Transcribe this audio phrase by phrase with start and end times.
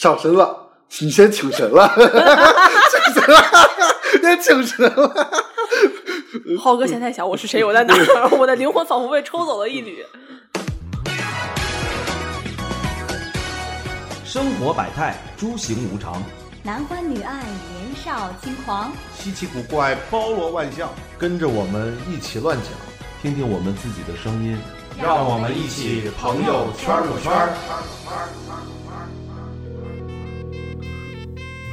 [0.00, 0.56] 上身了，
[1.00, 3.42] 你先请神了， 请神了，
[4.22, 5.30] 先请神了。
[6.56, 8.28] 浩哥现在想我是谁，我在哪儿？
[8.38, 10.06] 我的灵魂仿佛被抽走了一缕。
[14.24, 16.22] 生活百态，诸行无常，
[16.62, 22.70] 男欢女爱，年少轻狂，稀奇古怪，包罗万象，跟着我们一起乱讲，
[23.20, 24.56] 听听我们自己的声音，
[25.02, 27.48] 让我们一起朋友圈个圈儿。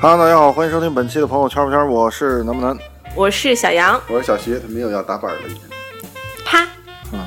[0.07, 2.77] Hello，大家好，欢迎收听本期的朋友圈不圈，我是南不南，
[3.15, 5.61] 我是小杨，我是小徐，他没有要打板了，已经。
[6.45, 6.63] 啪。
[7.11, 7.19] 嗯，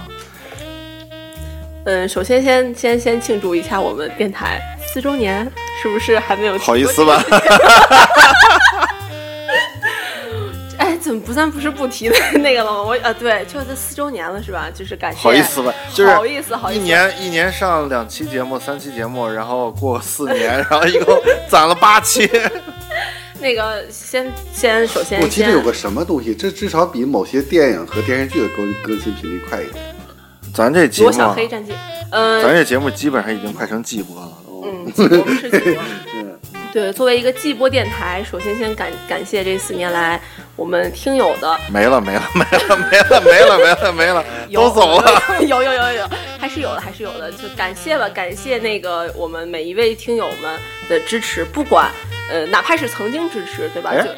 [1.87, 5.45] 嗯，首先先先先庆祝一下我们电台四周年，
[5.83, 6.57] 是不是还没有？
[6.57, 7.21] 好意思吧？
[11.29, 12.83] 不咱不是不提的 那个了吗？
[12.83, 14.71] 我呃，对，就是四周年了，是吧？
[14.75, 15.19] 就是感谢。
[15.19, 15.75] 好意思吧？
[15.93, 16.81] 就是好意思，好意思。
[16.81, 21.15] 一年一年上两期节目、三期节目，然后过四年， 然后一共
[21.47, 22.27] 攒了八期。
[23.41, 29.85] 那个先先首先我记得有个什么东西，这至少比某些电影和电视剧的更更新频率快一点。
[30.55, 31.73] 咱这节目罗啊，小黑战绩，
[32.11, 34.33] 嗯、咱这节目基本上已经快成季播了。
[34.65, 35.83] 嗯，季播是季播。
[36.15, 36.39] 嗯
[36.71, 40.21] 对，作为一个季播电台，首先先感感谢这四年来
[40.59, 45.23] 我们听友的没了没了没了没了没了没了没了，有 都走了。
[45.43, 47.31] 有 有有有有，还是有的，还是有的。
[47.31, 51.89] 就感谢吧，感谢那个我们每一位听友们的支持，不管
[52.29, 53.91] 呃，哪怕是曾经支持，对吧？
[53.93, 54.11] 哎就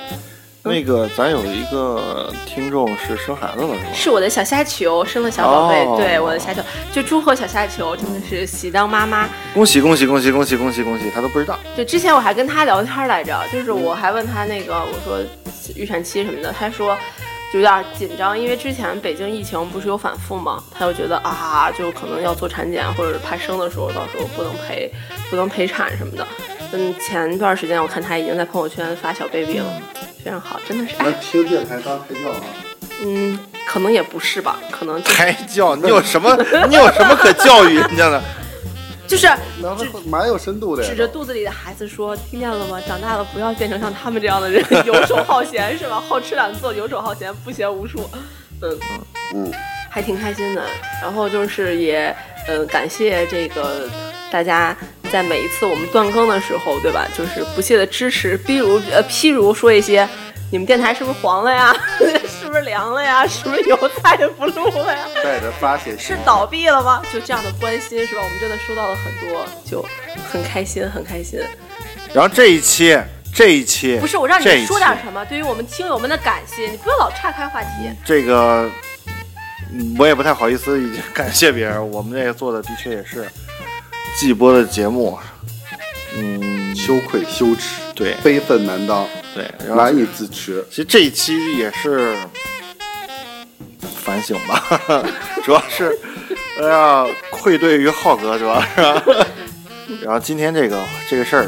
[0.63, 3.93] 那个，咱有一个听众是生孩子了，是吗？
[3.95, 6.61] 是我的小虾球生了小宝贝，哦对我的虾球，
[6.93, 9.29] 就祝贺小虾球真的是喜当妈妈。
[9.55, 11.11] 恭喜恭喜恭喜恭喜恭喜恭喜！
[11.15, 11.59] 他都不知道。
[11.77, 15.19] 就之前我还跟他聊天来着，就是我还问他那个，我说
[15.75, 17.01] 预产期什么的，他说就
[17.53, 24.93] 有点紧张，因为之前北京疫情不是有反复嘛，他就觉得啊，就可能要做产检，或者是怕生的时候到时候不能陪，
[25.29, 26.27] 不能陪产什么的。
[26.73, 29.67] 嗯，前段时间我看他已经在朋友圈发小 baby 了，
[30.25, 32.37] 非常好，真的是，哎听电台当胎教啊？
[33.03, 35.75] 嗯，可能也不是吧，可能就胎教？
[35.75, 36.37] 你有什么？
[36.69, 38.23] 你有什么可教育人家的？
[39.11, 39.27] 就是
[39.61, 42.81] 聊的蛮有深度的指着肚子里的孩子说：“听见了吗？
[42.87, 46.01] 长大了不要变成像他们这样的人，游手好闲是吧？
[46.01, 48.09] 好吃懒做，游手好闲，不学无术。”
[48.63, 48.79] 嗯
[49.35, 49.53] 嗯，
[49.91, 50.63] 还挺开心的。
[51.03, 52.15] 然后就是也
[52.47, 53.91] 呃感谢这个
[54.31, 54.77] 大家
[55.11, 57.09] 在每一次我们断更的时候，对吧？
[57.17, 60.09] 就是不懈的支持，比如呃譬如说一些。
[60.53, 61.73] 你们电台是不是黄了呀？
[62.61, 63.25] 是不是凉了呀？
[63.27, 65.07] 是不是有再也不录了呀？
[65.25, 67.03] 带着发泄是倒闭了吗？
[67.13, 68.21] 就这样的关心是吧？
[68.23, 69.85] 我们真的收到了很多，就
[70.31, 71.41] 很开心，很开心。
[72.13, 72.99] 然后这一期，
[73.35, 77.69] 这一期不是我让你说点什么，对于我们听友们的感谢，你不要老岔开话题。
[78.05, 78.69] 这个，
[79.73, 81.91] 嗯我也不太好意思已经感谢别人。
[81.91, 83.27] 我们这个做的的确也是
[84.19, 85.19] 季播的节目，
[86.15, 90.65] 嗯，羞愧、羞耻、对悲愤难当，对，然后难以自持。
[90.71, 92.17] 其实这一期也是
[94.03, 94.81] 反省吧，
[95.45, 95.99] 主要是
[96.59, 99.27] 哎呀愧对于浩哥，主要是吧。
[100.03, 101.47] 然后今天这个这个事儿，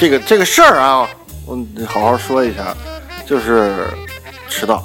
[0.00, 1.08] 这个这个事儿啊，
[1.46, 1.56] 我
[1.86, 2.76] 好好说一下，
[3.24, 3.86] 就是
[4.48, 4.84] 迟到。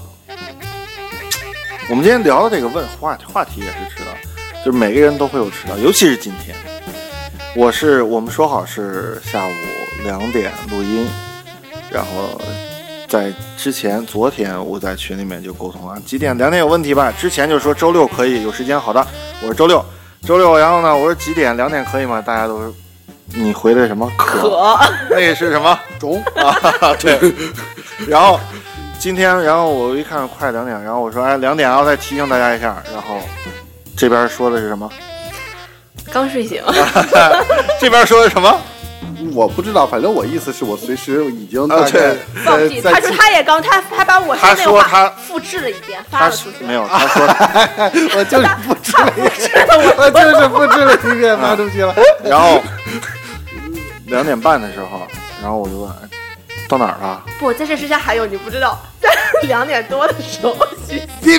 [1.89, 4.11] 我们今天聊的这个问话话题也是迟到，
[4.63, 6.55] 就是每个人都会有迟到，尤其是今天。
[7.55, 9.51] 我是我们说好是下午
[10.03, 11.07] 两点录音，
[11.89, 12.39] 然后
[13.07, 17.11] 在之前昨天我在群里面就沟通了，几点两点有问题吧？
[17.11, 19.05] 之前就说周六可以有时间，好的，
[19.41, 19.83] 我说周六，
[20.21, 22.21] 周六，然后呢，我说几点两点可以吗？
[22.21, 22.71] 大家都是
[23.33, 24.41] 你回的什么可？
[24.41, 26.93] 可 那个是什么中啊？
[26.99, 27.19] 对，
[28.07, 28.39] 然后
[28.99, 33.19] 今天，然后我一看快两点，然后我说哎两点，然后再提醒大家一下，然后
[33.95, 34.87] 这边说的是什么？
[36.11, 36.61] 刚睡醒，
[37.79, 38.59] 这边说的什么？
[39.33, 42.79] 我不知道，反正我意思是我随时已经啊大概对放屁！
[42.81, 46.63] 在在他说他也刚他他把我他那话说他复制了一遍，发了出去。
[46.63, 47.27] 没有，他说，
[48.17, 51.93] 我就是复制了一遍，我就是复制了一遍发出去了。
[52.23, 52.61] 然后
[54.07, 55.07] 两点半的时候，
[55.41, 56.07] 然后我就问哎
[56.67, 57.21] 到哪儿了？
[57.39, 59.09] 不，在这之前还有你不知道，在
[59.47, 60.55] 两点多的时候，
[60.87, 61.37] 别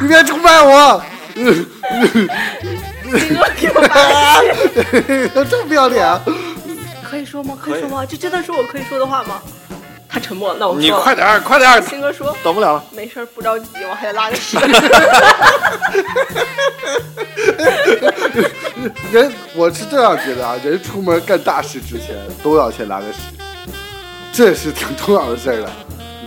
[0.00, 1.02] 你别出卖我，
[3.56, 3.94] 给我发
[5.44, 6.20] 这么不要脸啊！
[7.02, 7.56] 可以说吗？
[7.60, 8.04] 可以说吗？
[8.08, 9.40] 这真的是我可以说的话吗？
[10.08, 12.84] 他沉默了，那我说你快点儿，快点儿，新哥说等不了了。
[12.92, 14.56] 没事儿，不着急，我还得拉个屎。
[19.10, 23.18] 人我是这样觉得啊，人出门干大事之前都要先拉个屎，
[24.32, 25.68] 这是挺重要的事儿的。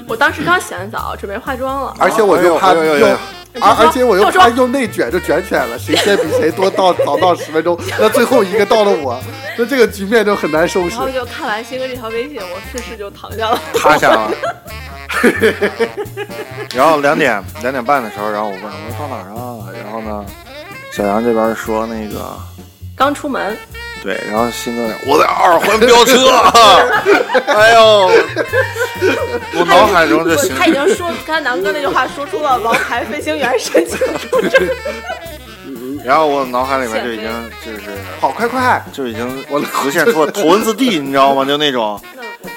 [0.07, 3.17] 我当时刚洗完澡，准备化妆了，而且我就怕哎呦哎呦哎呦用
[3.61, 9.19] 而而且我又怕用内卷就卷起来了，谁先比谁多到早到十分钟，那最后一个到了我，
[9.57, 10.99] 那这个局面就很难收拾然。
[10.99, 13.59] 后就看完新哥这条微信，我顺势就躺下了。
[13.73, 14.31] 趴下了。
[16.75, 19.65] 然后两点两点半的时候，然后我问我说到哪儿啊？
[19.83, 20.25] 然后呢，
[20.91, 22.37] 小杨这边说那个
[22.95, 23.57] 刚出门，
[24.03, 26.29] 对，然后新哥我在二环飙车，
[27.47, 28.11] 哎呦，
[29.59, 33.97] 我脑海中就他已经说刚才南哥那句话说出了王牌飞行员神情。
[36.05, 37.81] 然后我脑海里面就已经就是
[38.21, 38.81] 跑快快！
[38.93, 41.43] 就已经我浮现出了头文字 D，你知道吗？
[41.43, 41.99] 就那种。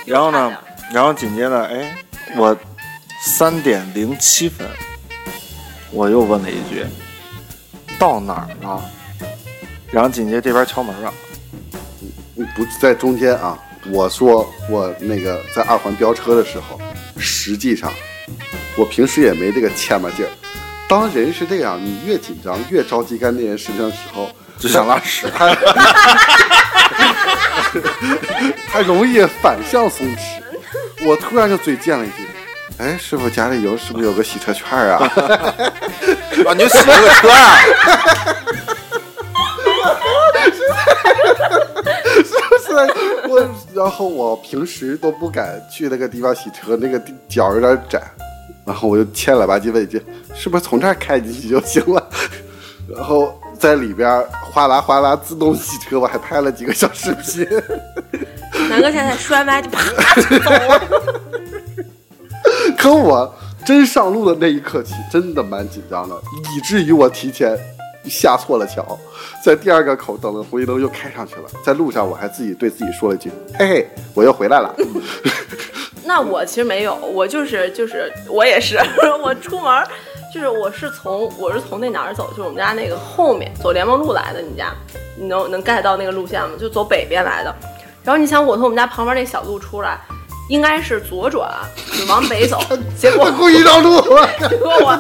[0.05, 0.53] 然后呢，
[0.93, 1.97] 然后紧接着，哎，
[2.37, 2.57] 我
[3.25, 4.65] 三点零七分，
[5.91, 6.87] 我又问了一句
[7.99, 8.81] ：“到哪儿了？”
[9.91, 11.13] 然后紧接着这边敲门了，
[12.57, 13.59] 不在中间啊。
[13.91, 16.79] 我说我那个在二环飙车的时候，
[17.17, 17.91] 实际上
[18.77, 20.29] 我平时也没这个欠巴劲儿。
[20.87, 24.29] 当人是这样，你越紧张越着急干那件事情的时候，
[24.59, 25.27] 就想拉屎。
[25.33, 25.57] 他
[28.71, 30.43] 他容易反向松弛。
[31.07, 32.29] 我突然就嘴贱了一句
[32.77, 34.99] ：“哎，师傅家里有是不是有个洗车券啊？”
[36.45, 37.57] 啊，你就洗了个车啊？
[42.71, 48.01] 是我，然后我平时都不敢去那个地方洗车，那个地脚有点窄，
[48.65, 50.01] 然后我就欠了吧唧问一句
[50.35, 52.09] ：“是不是从这儿开进去就行了？”
[52.89, 57.47] 然后在里边哗啦哗啦自动洗车，我还拍了几个小视频。
[58.69, 59.83] 南哥现在摔麦就啪
[60.17, 60.81] 就走了。
[62.77, 63.35] 可我
[63.65, 66.15] 真上路的那一刻起，真的蛮紧张的，
[66.57, 67.57] 以至于我提前
[68.09, 68.99] 下错了桥，
[69.45, 71.43] 在第二个口等了红绿灯又开上去了。
[71.65, 74.75] 在路上我还自己对自己说了一句：“嘿嘿，我又回来了。
[76.05, 78.79] 那我其实没有，我就是就是我也是，
[79.23, 79.87] 我出门
[80.33, 84.41] 就是我是从我是从那哪儿走，就是我们家那个后面走联盟路来的。
[84.41, 84.73] 你家
[85.17, 86.51] 你能能 get 到那个路线吗？
[86.59, 87.55] 就走北边来的。
[88.03, 90.01] 然后你想我从我们家旁边那小路出来，
[90.51, 91.49] 应该是左转，
[91.97, 92.59] 就往北走，
[92.99, 94.01] 结果我故意绕路，
[94.51, 94.99] 结果我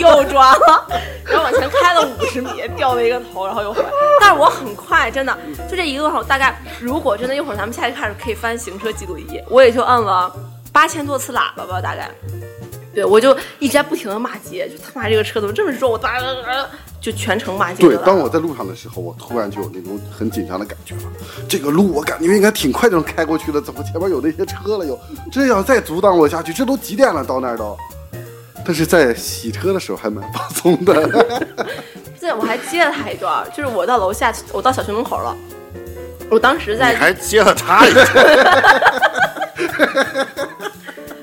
[0.00, 0.86] 右转了，
[1.22, 3.88] 然后往前开了五十米，掉了一个头，然后又回来。
[4.18, 5.36] 但是我很快，真的，
[5.70, 10.34] 就这一个路上，我大概如果真的一会儿咱们下去开始可以翻行车记录仪，我也就摁了
[10.72, 12.10] 八千多次喇叭吧，大概。
[12.96, 16.66] 对，我就一直在不停的骂街，就他妈这个车怎么这么肉，我哒哒哒，
[16.98, 17.94] 就全程骂街对。
[17.98, 21.02] 当我在路上的时候，我突然就有那种很紧张的感觉了。
[21.46, 24.98] 这个路我感觉应该挺快就能开过去了，怎么前面有那些车了又？
[25.30, 27.22] 这要再阻挡我下去，这都几点了？
[27.22, 27.76] 到那儿都。
[28.64, 31.26] 但是在洗车的时候还蛮放松的。
[32.18, 35.36] 对，我还接了他一段，就是我到楼下，我到小区门口了，
[36.30, 38.06] 我当时你在还接了他一个？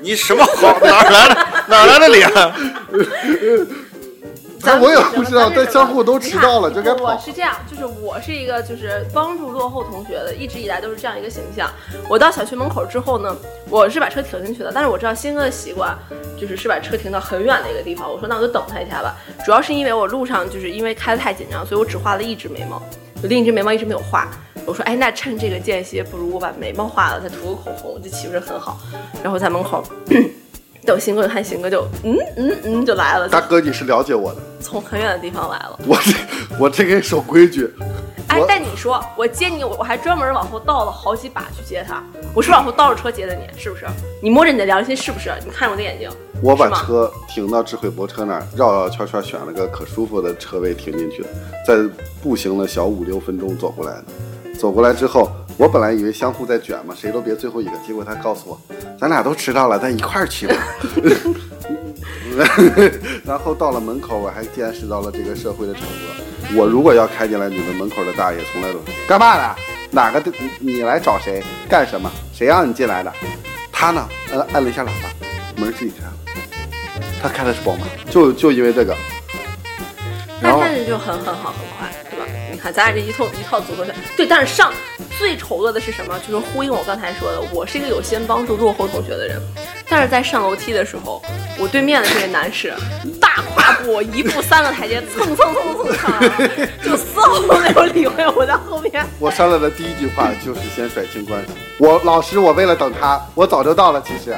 [0.04, 0.78] 你什么好？
[0.80, 1.34] 哪儿来的
[1.66, 2.30] 哪儿来的脸？
[4.60, 11.70] 咱我也不知道咱们但相互都迟到了就该跑我是这样，就是我是一个就是帮助落后同学的，一直以来都是这样一个形象。
[12.08, 13.34] 我到小区门口之后呢，
[13.68, 15.96] 我是把车停进去的，但是我知道新哥的习惯
[16.38, 18.10] 就是是把车停到很远的一个地方。
[18.10, 19.14] 我说那我就等他一下吧，
[19.44, 22.82] 主要是因为我路上就是因为开的太紧张，所以我只画了一只眉毛，
[23.22, 24.30] 就另一只眉毛一直没有画。
[24.66, 28.78] 我说哎，那趁这个间隙，不如我把眉毛画了，再涂个口红，这岂不是很好？
[29.22, 29.84] 然后在门口。
[30.86, 35.78] 等新哥看新哥就嗯嗯嗯就来了，大哥，你是了解我的，从很远的地方来了。
[35.86, 37.72] 我这我这个人守规矩。
[38.28, 42.02] 哎，但你说我接你，我我还专门往后倒了好几把去接他，
[42.34, 43.86] 我是往后倒着车接的你，是不是？
[44.22, 45.32] 你摸着你的良心是不是？
[45.42, 46.10] 你看着我的眼睛，
[46.42, 51.24] 我把车停到智慧泊车那儿，绕绕圈圈选了个可舒服的车位停进去，
[51.66, 51.76] 再
[52.22, 54.04] 步行了小五六分钟走过来的。
[54.58, 58.60] 走过来之后，我本来以为相互在卷嘛，谁都别最后一个，结果他告诉我，
[58.98, 60.54] 咱俩都迟到了，咱一块儿去吧。
[63.24, 66.56] 然后到了门口，我还见识到了这个社会的丑恶。
[66.56, 69.56] 我如果要开进来，你们门口的大爷从来都干嘛的？
[69.90, 70.32] 哪个的？
[70.58, 71.42] 你你来找谁？
[71.68, 72.10] 干什么？
[72.32, 73.12] 谁让你进来的？
[73.70, 74.08] 他呢？
[74.32, 75.10] 呃，按了一下喇叭，
[75.56, 76.12] 门自己开了。
[77.22, 78.96] 他开的是宝马，就就因为这个。
[80.40, 81.88] 然后但但是就很很好很快，
[82.72, 84.72] 咱俩这一套一套组合拳，对，但是上
[85.18, 86.18] 最丑恶的是什么？
[86.20, 89.40] 就是呼应我刚才说的，我是一个有心帮助落后同学的人，
[89.88, 91.22] 但是在上楼梯的时候，
[91.58, 92.72] 我对面的这位男士
[93.20, 99.04] 大跨步，一步三个台阶，蹭蹭蹭蹭蹭，就丝毫都没有理会我在后面。
[99.18, 101.52] 我上来的第一句话就是先甩清关系。
[101.78, 104.02] 我老师，我为了等他，我早就到了。
[104.06, 104.36] 其实，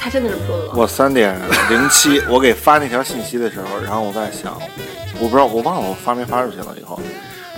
[0.00, 0.72] 他真的是这么说的吗？
[0.76, 4.56] 我三点零七，我给发那条信息的时候，然后我在想，
[5.18, 6.74] 我不知道我忘了我发没发出去了。
[6.80, 6.98] 以后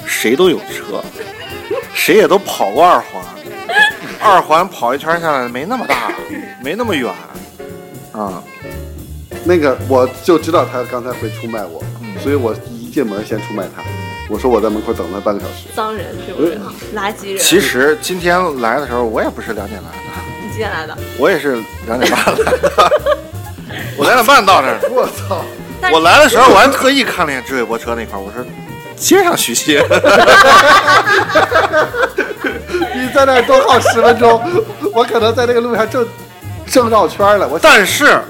[0.06, 1.02] 谁都有车，
[1.94, 3.24] 谁也都跑过二环，
[4.20, 6.12] 二环跑一圈下来没那么大，
[6.62, 7.12] 没那么远
[8.12, 8.42] 啊。
[9.44, 13.82] 那个我就知道他刚才会出卖我，嗯所以我一进门先出卖他。
[14.28, 16.58] 我说我在门口等了半个小时，脏人是不是？
[16.94, 17.38] 垃圾人。
[17.38, 19.96] 其实今天来的时候，我也不是两点来的，
[20.28, 20.96] 你几点来的？
[21.18, 22.92] 我也是两点半 来的。
[23.96, 25.42] 我两点半到这儿，我操！
[25.92, 28.44] 我来的时候我还特意看了一眼智慧泊车那块儿，我说
[28.96, 29.80] 接上徐熙。
[32.94, 34.40] 你在那儿多耗十分钟，
[34.94, 36.06] 我可能在那个路上正
[36.66, 37.48] 正绕圈了。
[37.48, 38.20] 我但是，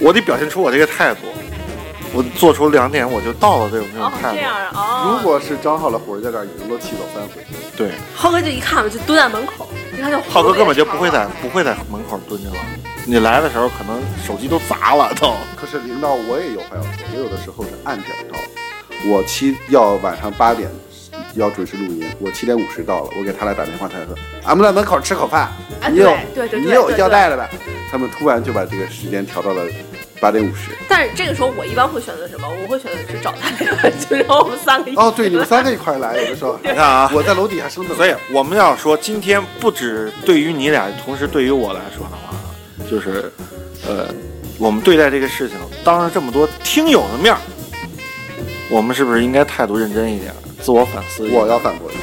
[0.00, 1.20] 我得表现出我这个态度，
[2.12, 4.36] 我做出两点我就到了这种这种哦，态度。
[4.36, 5.10] 这样啊，哦。
[5.10, 7.44] 如果是张浩的活儿在这儿，已经都气走三回。
[7.76, 9.68] 对，浩哥就一看就蹲在门口，
[10.28, 11.26] 浩哥根本就不会在。
[11.40, 12.56] 不会在门口蹲着了。
[13.06, 15.34] 你来的时候可能手机都砸了都。
[15.56, 18.38] 可是领导我也有话要说，我有的时候是按点到，
[19.06, 20.68] 我七要晚上八点
[21.34, 24.14] 要准时录音，我七点五十到了，我给他俩打电话，他说
[24.44, 25.50] 俺们在门口吃口饭，
[25.80, 27.48] 哎你有对对对对你有对要带的呗？
[27.90, 29.64] 他们突然就把这个时间调到了
[30.20, 30.70] 八点五十。
[30.88, 32.48] 但是这个时候我一般会选择什么？
[32.48, 37.96] 我会选择去找他俩，就让我们三个一起哦，对，你们三个一块儿来，有的时候 你看啊，我在楼底下生等。
[37.96, 42.34] 所以我们要说，今天不止对于你俩，同时对于我来说的话，
[42.90, 43.32] 就是，
[43.86, 44.08] 呃，
[44.58, 47.40] 我们对待这个事情，当着这么多听友的面儿，
[48.70, 51.38] 我们是不是应该态度认真一点，自我反思一下？
[51.38, 52.00] 我要反驳一下，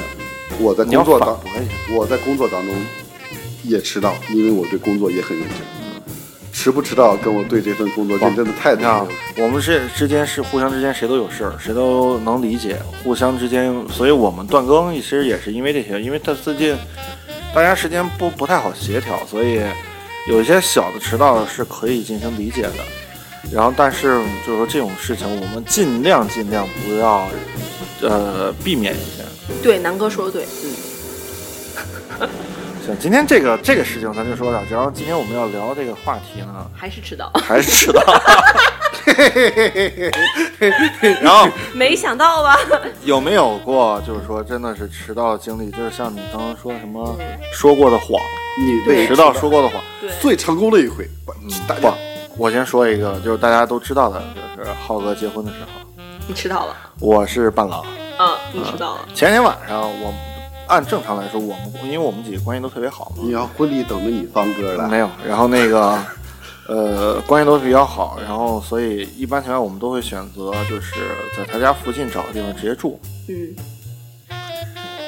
[0.59, 1.39] 我在工作当。
[1.93, 2.73] 我在工作当中
[3.63, 5.84] 也迟到，因为我对工作也很认真。
[6.65, 9.07] 迟不迟到跟我对这份工作认真的态度你看啊，
[9.37, 16.75] 我们是之间是互相之间谁都有事儿，谁都能理解，互相之间，所以我们断更其实也是因为这些，因为他最近
[17.53, 19.61] 大家时间不不太好协调，所以
[20.27, 22.73] 有一些小的迟到是可以进行理解的。
[23.51, 27.27] 然后，但是就是说这种事情，我们尽量尽量不要
[28.01, 29.23] 呃避免一下。
[29.61, 30.47] 对，南哥说的对，
[32.21, 32.27] 嗯，
[32.85, 34.61] 行，今天这个这个事情咱就说到。
[34.69, 37.31] 然后今天我们要聊这个话题呢，还是迟到。
[37.33, 37.99] 还是迟到。
[41.21, 42.55] 然后没想到吧？
[43.03, 45.71] 有没有过就是说真的是迟到的经历？
[45.71, 47.17] 就是像你刚刚说什么
[47.51, 48.21] 说过的谎，
[48.59, 49.81] 你对迟到说过的谎。
[50.21, 51.09] 最成功的一回，
[51.67, 51.91] 大不家，
[52.37, 54.21] 我先说一个，就是大家都知道的，
[54.55, 55.67] 就是浩哥结婚的时候，
[56.27, 56.75] 你迟到了。
[56.99, 57.83] 我是伴郎。
[58.19, 59.07] 嗯，你迟到了。
[59.15, 60.13] 前天晚上我
[60.67, 64.87] 按正常来说，我们因为我们几个关系都特别好嘛，你要婚礼等着你放歌了。
[64.87, 65.97] 没有，然后那个，
[66.67, 70.95] 呃，关系都比较好，然后所以一般情况下我们都会选择就是
[71.37, 72.99] 在他家附近找个地方直接住。
[73.29, 73.55] 嗯，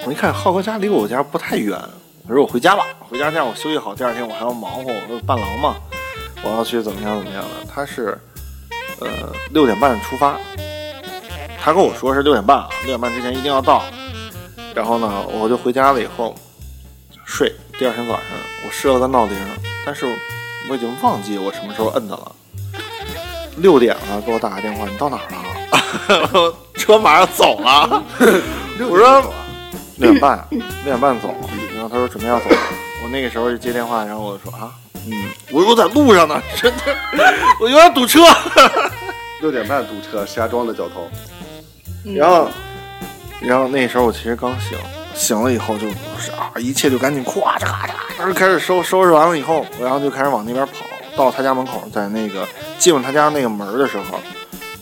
[0.05, 1.75] 我一看浩哥家离我家不太远，
[2.27, 5.75] 我说我回家吧，回家这样我休息好，第二天我还要忙活，我伴郎嘛，
[6.43, 7.49] 我要去怎么样怎么样的。
[7.67, 8.15] 他是
[8.99, 9.07] 呃
[9.51, 10.37] 六点半出发，
[11.59, 13.81] 他跟我说是六点半啊，六点半之前一定要到。
[14.77, 16.36] 然后呢，我就回家了以后
[17.25, 18.22] 睡，第二天早上
[18.63, 19.36] 我设了个闹铃，
[19.84, 20.05] 但是
[20.69, 22.31] 我已经忘记我什么时候摁的了。
[23.55, 26.53] 六点了，给我打个电话，你到哪儿了？
[26.77, 28.03] 车马上走了。
[28.88, 29.34] 我说
[29.96, 31.34] 六点半，六点半走。
[31.74, 32.57] 然后他说准备要走了。
[33.03, 35.12] 我那个时候就接电话，然后我就说啊，嗯，
[35.51, 36.96] 我说我在路上呢，真的，
[37.60, 38.19] 我有点堵车。
[39.41, 41.10] 六点半堵车，石家庄的交通。
[42.15, 42.48] 然后，
[43.41, 44.77] 然后那时候我其实刚醒，
[45.13, 47.88] 醒了以后就是啊，一切就赶紧咵嚓嚓
[48.20, 50.86] 嚓，开始收收拾完了以后，然后就开始往那边跑。
[51.15, 54.20] 到他家门口，在那个进入他家那个门的时候，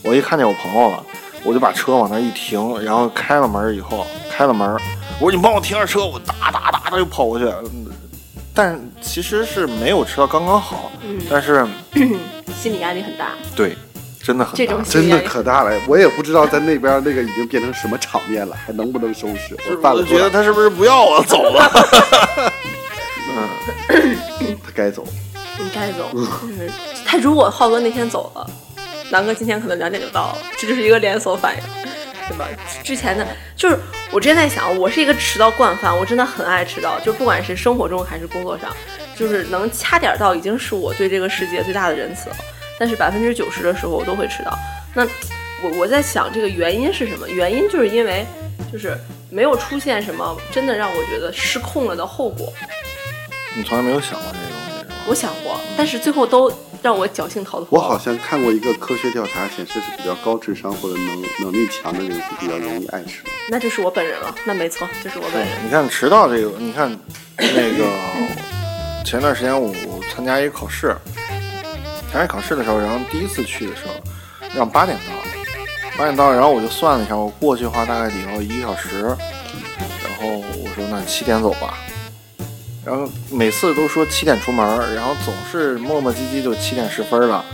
[0.02, 1.02] 我一看见我朋友了，
[1.42, 4.70] 我就把车往那一停，然后开了门以后，开了门，
[5.18, 7.46] 我说你帮我停下车，我哒哒哒的就跑过去。
[7.46, 7.86] 嗯
[8.52, 11.66] 但其实是没有车刚刚好，嗯但是
[12.58, 13.32] 心理压力很大。
[13.54, 13.76] 对，
[14.26, 19.56] 真的很大这种真的可大了，我也不知道在那边那个已经变成什么场面了， 还能不能收拾？
[19.82, 21.70] 我觉得他是不是不要我走了？
[23.30, 24.56] 嗯。
[24.64, 25.06] 他该走。
[25.58, 26.10] 你该走。
[26.14, 26.68] 嗯，
[27.06, 28.50] 他如果浩哥那天走了，
[29.10, 31.62] 南哥今天可能两点就到了，这就是一个连锁反应，
[32.28, 32.46] 对吧？
[32.82, 33.78] 之前的，就是
[34.10, 38.74] 我之前在想，我是一个迟到惯犯，我真的很爱迟到，就不管是生活中还是工作上，
[39.14, 42.36] 就是能掐点到，已经是我对这个世界最大的仁慈了。
[42.78, 44.56] 但是百分之九十的时候我都会迟到。
[44.94, 45.04] 那
[45.62, 47.28] 我我在想这个原因是什么？
[47.28, 48.26] 原因就是因为
[48.72, 48.96] 就是
[49.30, 52.52] 没有出现什么真的让我觉得失控了的后果。
[53.56, 54.94] 你从来没有想过这个东西是吧？
[55.08, 56.52] 我想过，但是最后都
[56.82, 57.68] 让我侥幸逃脱。
[57.70, 63.30] 我好像看过一个科学调查，显示是比较高智商或者能能力强的人是比较容易爱迟到。
[63.48, 65.48] 那就是我本人了，那没错，就是我本人。
[65.64, 66.94] 你看迟到这个，你看
[67.38, 67.86] 那个
[69.04, 70.94] 前段时间我我参加一个考试，
[72.16, 73.92] 参加考试的时候，然后第一次去的时候
[74.54, 75.12] 让八点到，
[75.98, 81.76] 八点到，然后我就算了一下，我过去的话大概得要一个小时，然后我说那七点走吧。
[82.86, 87.44] 然后每次都说七点出门，然后总是磨磨唧唧就七点十分了，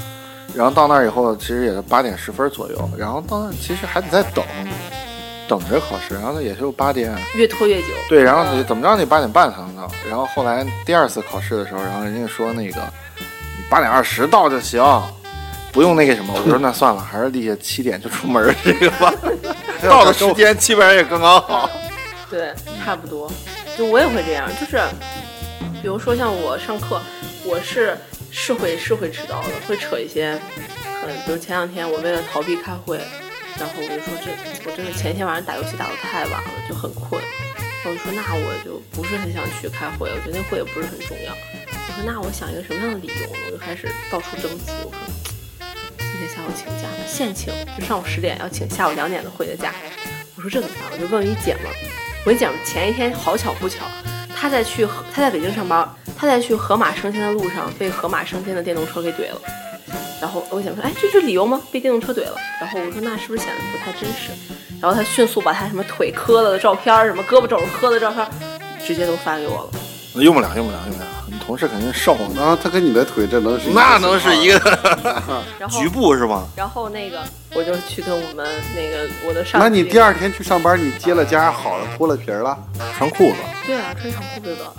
[0.55, 4.45] 然后到那儿以后，其实也就八点十分左右，然后到那儿其实还得再等，
[5.49, 7.89] 等着考试，然后也就八点，越拖越久。
[8.09, 12.81] 对，然后你怎么着你八点半才能到，然后后来第二次考试的时候，然后人家说那个
[13.12, 13.12] 你
[13.73, 14.83] 八点二十到就行，
[15.73, 19.11] 不用那个什么，我说那算了，还是立下七点就出门这个吧，
[19.89, 21.71] 到的时间基本上也刚刚好。
[22.29, 22.53] 对，
[22.85, 23.33] 差不多。
[23.75, 24.79] 就我也会这样，就是
[25.81, 27.01] 比如说像我上课，
[27.47, 27.97] 我是
[28.31, 30.39] 是会是会迟到的，会扯一些，
[30.85, 32.99] 嗯，比如前两天我为了逃避开会，
[33.59, 37.19] 然后我就说这我真的前一天晚上打游戏打得太晚了，就很困。
[37.87, 41.33] 我就说那我就不是很想去开会，我觉得那会也不是很重要。
[41.89, 43.29] 我说那我想一个什么样的理由？
[43.47, 45.01] 我就开始到处征集，我说
[45.99, 49.75] 今天下午请假，现请，就上午十点要请下午两点的会的假。
[50.37, 50.91] 我说这怎么办？
[50.93, 51.65] 我就问我一姐们，
[52.25, 53.85] 我一姐们前一天好巧不巧，
[54.35, 59.41] 她在去河她在北京上班，她在去河马生鲜的路上被河马生鲜的电动车给怼了。
[60.21, 61.61] 然后我姐说，哎，这是理由吗？
[61.73, 62.37] 被电动车怼了。
[62.61, 64.31] 然后我说那是不是显得不太真实？
[64.81, 68.27] 然后她迅速把她什么腿磕了的照片，什么胳膊肘磕的照片，
[68.85, 70.23] 直接都发给我了。
[70.23, 71.22] 用不了，用不了，用不了。
[71.43, 74.59] 你同事肯定瘦呢，然后他跟你的腿这能是那能是一个
[75.59, 76.47] 然后 局部是吗？
[76.57, 77.21] 然后那个
[77.53, 78.47] 我就去跟我们
[78.77, 82.57] 那个我的上级，那你第二天去上班，你接了家好了，脱了皮儿了，
[82.97, 83.37] 穿裤子。
[83.67, 84.73] 对啊，穿长裤子的。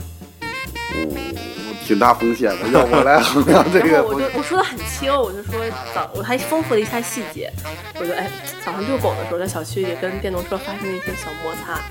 [1.85, 2.67] 挺大风险的。
[2.71, 5.59] 要我来衡量这个我就我说的很轻，我就说
[5.93, 7.51] 早我还丰富了一下细节，
[7.99, 8.31] 我就哎
[8.65, 11.81] 早上遛狗的时候在小区里跟电动车发生了一些小摩擦，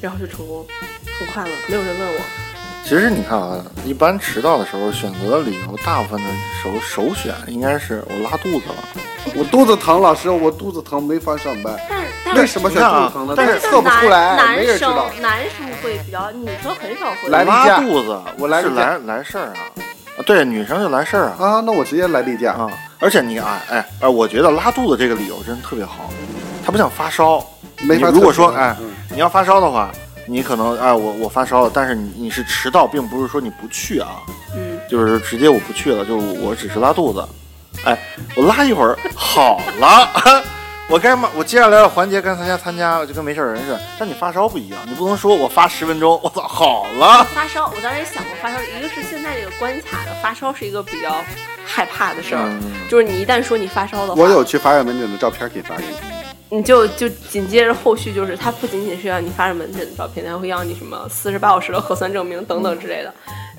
[0.00, 0.66] 然后就成功，
[1.20, 2.20] 很快乐，没有人问我。
[2.86, 6.30] 其实你看啊，一般迟到的时候选择的理由，大部分的
[6.62, 8.74] 首首选应该是我拉肚子了。
[9.34, 11.76] 我肚子疼，老师，我肚子疼，没法上班。
[12.24, 13.34] 但是为什么选肚子疼呢？
[13.36, 15.10] 但是测不出来，男男没人知道。
[15.10, 17.28] 生男生会比较，女生很少会。
[17.28, 19.58] 拉来例假肚子，是我来来来事儿啊。
[20.16, 21.36] 啊，对，女生就来事儿啊。
[21.40, 22.52] 啊，那我直接来例假。
[22.52, 26.08] 啊，而且你啊哎哎，我觉得拉肚子这个理由真的特别好，
[26.64, 27.44] 它不像发烧。
[27.82, 29.90] 没法如果说哎嗯，你要发烧的话，
[30.26, 34.22] 你可能哎我我发烧了，但是你你是迟到，并不是说你不去啊，
[34.54, 37.26] 嗯，就是直接我不去了，就我只是拉肚子，
[37.84, 37.96] 哎，
[38.36, 40.42] 我拉一会儿好了，
[40.88, 43.80] 我该嘛，我接下来的环节该参加参加，就跟没事人似的。
[43.98, 51.24] 但你发烧不一样，你不能说我发十分钟，我操好了，发烧，我当时也想过发烧，一个是现在这个关卡的发烧是一个比较
[51.64, 55.96] 害怕的事儿，嗯就是你一旦说你发烧的话，我有去法院门诊的照片可以发给你。
[56.50, 63.12] 你就就紧接着后续就是，他不仅仅是要你发门诊的照片，他还会要你什么四十八小时的核酸证明等等之类的。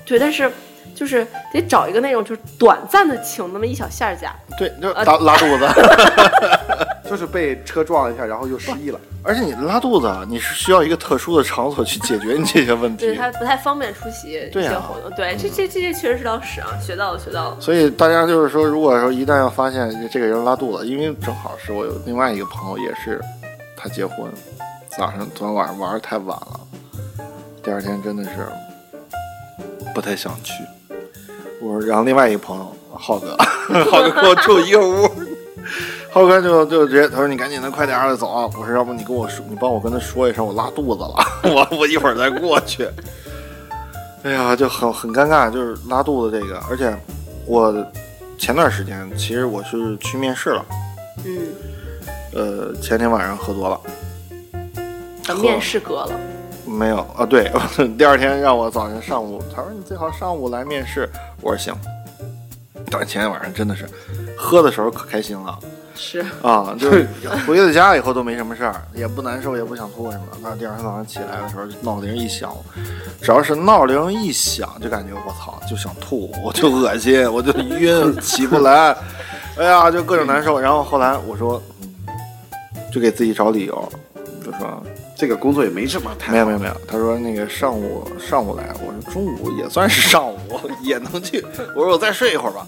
[0.06, 0.50] 对，但是
[0.94, 5.68] 就是得找一个那种就是短暂的请那么一小下儿假，对，就呃拉拉肚子。
[7.08, 9.00] 就是被车撞了一下，然后又失忆了。
[9.22, 13.32] 而且你拉肚子，啊，你是需要一个特殊的场所去解决你这些问题对，他。
[13.32, 15.10] 不太方便出席一些活动。
[15.16, 17.56] 对，这这这这确实是道屎啊，学到了学到了。
[17.58, 23.18] 所以大家就是说，如果说一旦要发现这个人拉肚子，因为正好是我有另外一个朋友也是，
[23.74, 24.30] 他结婚，
[24.90, 26.60] 早上昨天晚上玩的太晚了，
[27.62, 28.30] 第二天真的是
[29.94, 30.52] 不太想去。
[31.60, 33.36] 我说，然后另外一个朋友浩哥，
[33.90, 35.10] 浩哥跟我住一个屋，
[36.10, 42.88] 浩哥就就直接他说你赶紧的快点儿的走啊，我说要不你跟我说，你帮我跟他说一声我拉肚子了，我我一会儿再过去。
[44.24, 46.94] 哎呀，就很很尴尬，就是拉肚子这个，而且
[47.46, 47.72] 我
[48.36, 50.64] 前段时间其实我是去面试了，
[51.24, 51.38] 嗯，
[52.34, 53.80] 呃，前天晚上喝多了，
[55.26, 56.10] 把面试割了。
[56.68, 57.50] 没有啊，对，
[57.96, 61.08] 第二天让我早晨上午，他说你最好上午来面试，
[61.40, 61.74] 我说行，
[62.90, 63.88] 但前天晚上真的是
[64.36, 65.58] 喝的时候可开心了。
[66.00, 67.08] 是，啊，就是
[67.44, 70.38] 回了家以后都没什么事儿，也不难受，也不想吐什么的。
[70.44, 72.54] 但是第二天早上起来的时候，闹铃一响，
[73.20, 78.96] 只要是闹铃一响，就感觉我操，就想吐，我就恶心，我就晕，起不来，
[79.58, 80.60] 哎呀，就各种难受。
[80.60, 81.60] 然后后来我说，
[82.06, 82.14] 嗯，
[82.92, 83.92] 就给自己找理由，
[84.44, 84.80] 就说
[85.18, 90.38] 这个工作也没什么太没有没有没有，他说那个上午上午来，我说中午也算是上午，
[90.80, 91.44] 也能去。
[91.74, 92.64] 我说我再睡一会儿吧，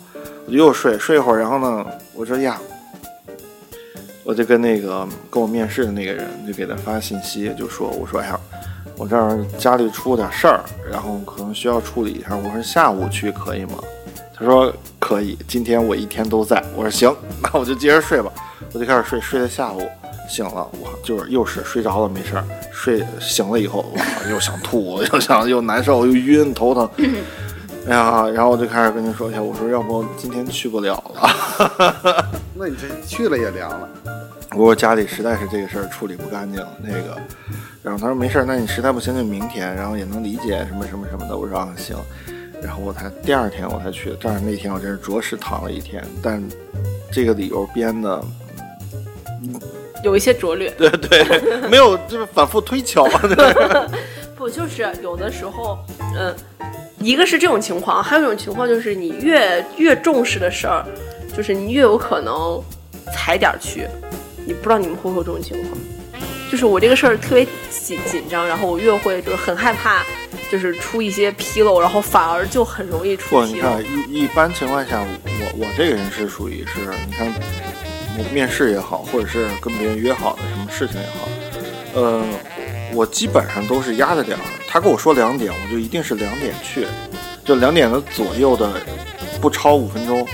[0.47, 2.61] 我就又睡睡一会儿，然后呢，我说呀，
[4.25, 8.41] 我就跟那个跟我面试的那个人就给他发信息，就说我说哎呀，
[8.97, 13.75] 我这儿家里出了点事儿，然后可能需要处理一下，我说下午去可以吗？
[14.35, 16.61] 他说可以，今天我一天都在。
[16.75, 18.33] 我说行， 那我就接着睡吧，
[18.73, 19.89] 我就开始睡，睡到下午。
[20.31, 26.89] 醒了，我就是又是睡着了没事儿，睡醒了以后，哇，又想吐，又想又难受，又晕，头疼。
[27.89, 32.31] 哎呀，然后我就开始跟您说一下，我说要不今天去不了了。
[32.55, 33.89] 那你这去了也凉了。
[34.53, 37.17] 我说家里实在是这个事儿处理不干净，那个，
[37.83, 41.37] 然后他说没事儿，那你实在不行就明天，然后也能理解什么什么什么的。
[41.37, 41.97] 我说啊行，
[42.63, 46.43] 然后我才第二天我才去，但是那天我真是着实躺了一天，但
[47.11, 48.23] 这个理由编的，
[50.03, 50.71] 有一些拙劣。
[50.79, 51.25] 对对，
[51.69, 53.05] 没有就是反复推敲，
[54.37, 55.79] 不，就是有的时候，
[56.17, 56.35] 嗯，
[56.99, 60.85] 一个是这种情况，还有一种情况就是你越越重视的事儿，
[61.37, 62.63] 就是你越有可能
[63.13, 63.87] 踩点儿去。
[64.47, 65.79] 你不知道你们会不会有这种情况？
[66.51, 70.03] 就是我这个事儿特别紧紧张，然后我越会就是很害怕，
[70.51, 73.85] 就是出一些纰漏，然后反而就很容易出纰漏看。
[73.85, 77.60] 一一般情况下，我我这个人是属于是，你看我
[78.33, 81.29] 面试也好，或者是跟别人约好的什么事情也好，
[81.95, 82.25] 呃，
[82.95, 84.41] 我基本上都是压着点儿。
[84.69, 86.87] 他跟我说两点，我就一定是两点去，
[87.45, 88.71] 就两点的左右的，
[89.41, 90.27] 不超五分钟。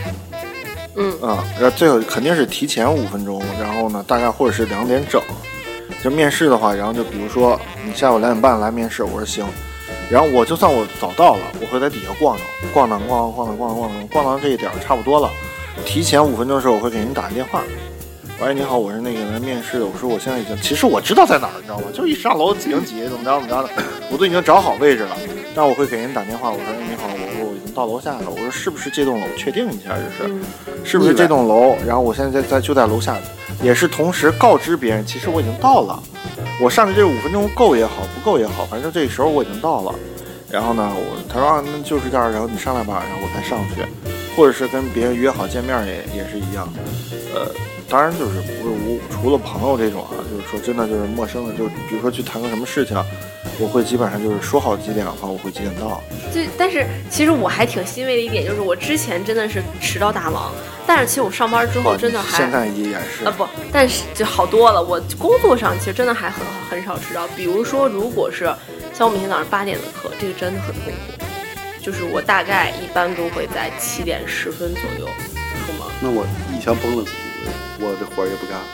[0.96, 5.22] 嗯啊，然后最后肯定是提前五分钟，然后呢，大概或者是两点整。
[6.02, 9.44] 就面试的话，然后就比如说你下午两点半来面试，我说行，
[10.10, 12.38] 然后我就算我早到了，我会在底下逛
[12.72, 15.30] 逛，逛荡逛荡逛荡逛荡逛荡逛到这一点儿差不多了，
[15.84, 17.62] 提前五分钟的时候，我会给您打个电话。
[18.40, 19.86] 喂，你好，我是那个来面试的。
[19.86, 21.84] 我说我现在已经，其实我知道在哪儿，你知道吗？
[21.92, 23.70] 就一上楼几零几，怎么着怎么着的，
[24.10, 25.16] 我都已经找好位置了。
[25.54, 28.28] 但我会给人打电话，我说你好，我说我已经到楼下了。
[28.28, 29.26] 我说是不是这栋楼？
[29.38, 30.40] 确定一下，这是、嗯
[30.84, 31.74] 是不是这栋楼？
[31.86, 33.16] 然后我现在在在就在楼下，
[33.62, 35.98] 也是同时告知别人，其实我已经到了。
[36.60, 39.94] 我上去这五分钟够也好，不够也好，反正这时候我已经到了。
[40.50, 43.80] 然后呢，我他说啊，那就是这儿，然后你上来吧，然后我才上去，
[44.36, 46.68] 或者是跟别人约好见面也也是一样。
[47.34, 47.50] 呃，
[47.88, 52.96] 当然就是我我除了朋友这种啊，就是说真的就是陌生的，就比如说去谈个什么事情，
[53.58, 56.02] 我会基本上就是说好几点的话，我会几点到。
[56.32, 60.52] 就，但是其实我还挺欣慰的一点就是，我之前真的是迟到大王，
[60.86, 64.82] 但是其实我上班之后真的还现在也是啊不，但是就好多了。
[64.82, 68.44] 我工作上其实真的还很很少迟到，比如说如果是
[68.92, 71.25] 像我每天早上八点的课，这个真的很痛苦。
[71.86, 75.06] 就是我大概一般都会在七点十分左右
[75.64, 75.86] 出门。
[76.00, 77.16] 那我一枪崩了自己，
[77.78, 78.66] 我这活儿也不干了，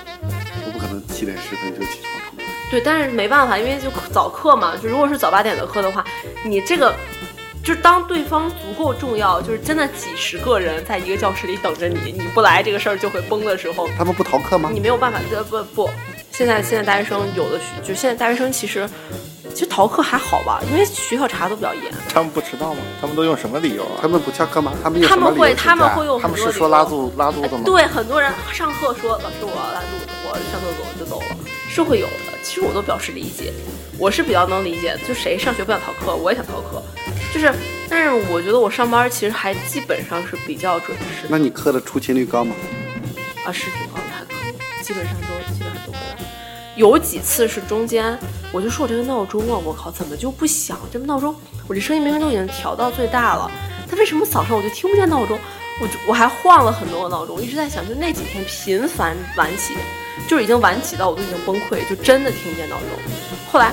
[0.65, 2.47] 我不可能七点十分就起床出门。
[2.71, 6.03] 对，但是没办法，因为就早课嘛，就如果是早八点的课的话，
[6.43, 6.95] 你这个。
[7.65, 14.69] 就当对方足够重要，就是真的几十个人在一个教室里等着你，你不来这个事儿就会崩的时候，他们不逃课吗？
[14.73, 15.91] 你没有办法，呃不不，
[16.33, 18.89] 现在现在大学生有的学就现在大学生其实
[19.55, 21.85] 其实逃课还好吧，因为学校查都比较严。
[22.09, 22.81] 他们不迟到吗？
[23.01, 24.01] 他们都用什么理由啊？
[24.01, 24.73] 他们不翘课吗？
[24.83, 27.63] 他们他们会他们会用很多他们是说拉肚拉肚子吗？
[27.67, 31.37] 对，很多人上课说老师我要拉肚子，我上厕所就走了，
[31.69, 32.33] 是会有的。
[32.43, 33.53] 其实我都表示理解，
[33.99, 36.83] 我是比较能理解，就谁上学不想逃课，我也想逃课，
[37.35, 37.53] 就是，
[37.91, 42.55] 但是我觉得我上班其实还基本上是比较准时那你课的出勤率高吗？
[43.45, 45.15] 啊，是挺高的，还可以，基本上。
[46.75, 48.19] 有几次是中间，
[48.51, 50.79] 我就说我这个闹钟啊，我靠，怎么就不响？
[50.91, 51.35] 这闹钟，
[51.69, 53.51] 我这声音明明都已经调到最大了，
[53.91, 55.39] 它为什么早上我就听不见闹钟？
[55.81, 59.75] 我就我还换了很多个闹钟，一直在想，就那几天频繁晚起，
[60.29, 62.89] 就是已经晚起到我都已经崩溃，就真的听不见闹钟。
[63.51, 63.73] 后来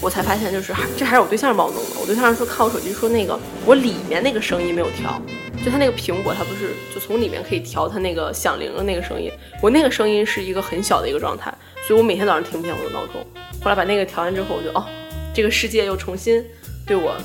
[0.00, 2.00] 我才发现，就是还这还是我对象帮我弄的。
[2.00, 5.20] 我对象说看我手机说那个我里面那个声音没有调，
[5.64, 9.30] 就它那个苹果它不是就从里面可以调它那个响铃的那个声音，
[9.62, 11.52] 我那个声音是一个很小的一个状态，
[11.86, 13.26] 所以我每天早上听不见我的闹钟。
[13.62, 14.86] 后来把那个调完之后，我就哦，
[15.34, 16.44] 这个世界又重新
[16.86, 17.16] 对我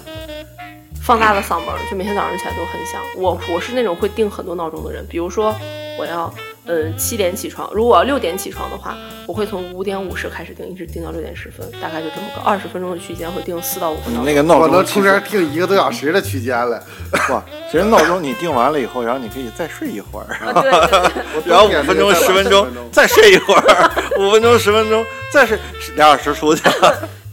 [1.05, 2.99] 放大的嗓门儿，就每天早上起来都很响。
[3.15, 5.53] 我我是那种会定很多闹钟的人，比如说
[5.99, 6.33] 我要
[6.65, 14.25] 嗯七点起床，如果我要六点起床的话，我会从五点五十开始定，一直定到六点十分，大概就这么个二十分钟的区间，会定四到五个闹钟。
[14.25, 16.83] 那个闹我能钟其实中间听一个多小时的区间了。
[17.29, 21.45] 哇， 其实闹钟你定完了以后，然后你可以再睡一会儿，啊，对对对。
[21.45, 25.55] 然后五分钟、十分钟再睡一会儿，五分钟、十分钟再睡
[25.95, 26.63] 俩小时出去。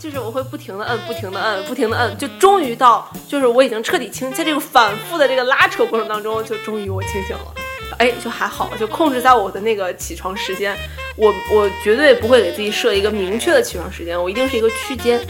[0.02, 7.54] 就是我会不停的摁，不停的摁，不停的摁，就终于到，就是我已经彻底清，在这个反复的这个拉扯过程当中，就终于我清醒了。
[7.98, 10.76] 哎，就还好，就控制在我的那个起床时间，
[11.14, 15.20] 我我绝对不会给自己设一个明确的起床时间，我一定是一个区间。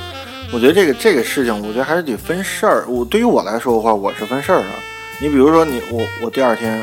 [0.50, 2.86] 我觉得这个这个事情，我觉得还是得分事儿。
[2.88, 4.68] 我对于我来说的话，我是分事儿的。
[5.20, 6.82] 你比如说你我我第二天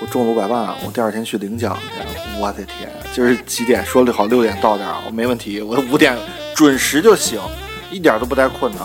[0.00, 6.16] 我中了五百万，我第二天去领奖去，我的天，就是几点说的好六点到点儿，我没问题，我五点
[6.54, 7.40] 准时就醒，
[7.90, 8.78] 一点都不带困的。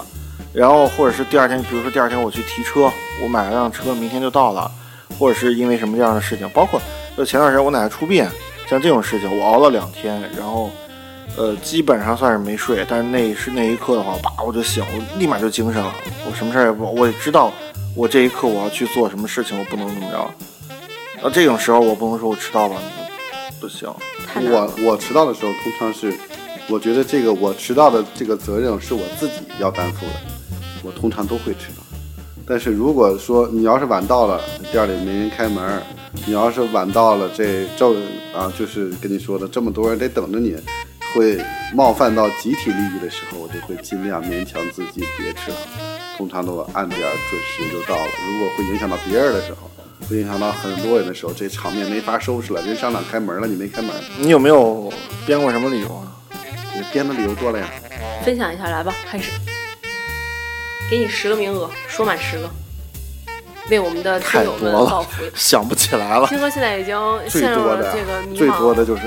[0.52, 4.70] 然后或者是第二天，比如说第二天我去提车，我买了辆车，明天就到了，
[5.20, 6.82] 或者是因为什么样的事情，包括
[7.18, 8.26] 就前段时间我奶奶出殡，
[8.70, 10.70] 像这种事情，我熬了两天，然后。
[11.36, 15.92] 呃，基本上算是没睡，但是那是那一刻的话，叭我就醒，我立马就精神了。
[16.30, 17.52] 我什么事儿也不，我也知道
[17.96, 20.32] 我这一刻我要去做什么事情，我不能怎么着。
[21.24, 22.76] 那这种时候我不能说我迟到吧，
[23.62, 23.88] 不行。
[24.36, 26.14] 我我迟到的时候，通常是，
[26.68, 30.12] 我觉得这个我迟到的这个责任是我自己要担负的，
[30.84, 31.84] 我通常都会迟到。
[32.46, 35.64] 但是如果说你要是晚到了，店里没人开门；
[36.26, 37.90] 你要是晚到了，这这
[38.38, 40.58] 啊，就是跟你说的，这么多人得等着你，
[41.16, 41.42] 会
[41.74, 45.58] 冒犯到集体利益的时候，我就会尽量勉强自己别迟到。
[46.18, 48.12] 通常都按点准时就到了。
[48.28, 49.70] 如果会影响到别人的时候，
[50.10, 52.62] 会影响到很多人的时候，这场面没法收拾了。
[52.62, 53.90] 人商场开门了，你没开门，
[54.20, 54.92] 你有没有
[55.26, 56.12] 编过什么理由啊？
[56.76, 57.68] 你编的理由多了呀。
[58.26, 59.32] 分享一下来吧，开始，
[60.90, 62.50] 给你十个名额，说满十个，
[63.70, 66.28] 为我们的听太友们多了报福。，想不起来了。
[66.28, 69.04] 听哥现在已经最陷入多的了这个迷茫，最多的就是，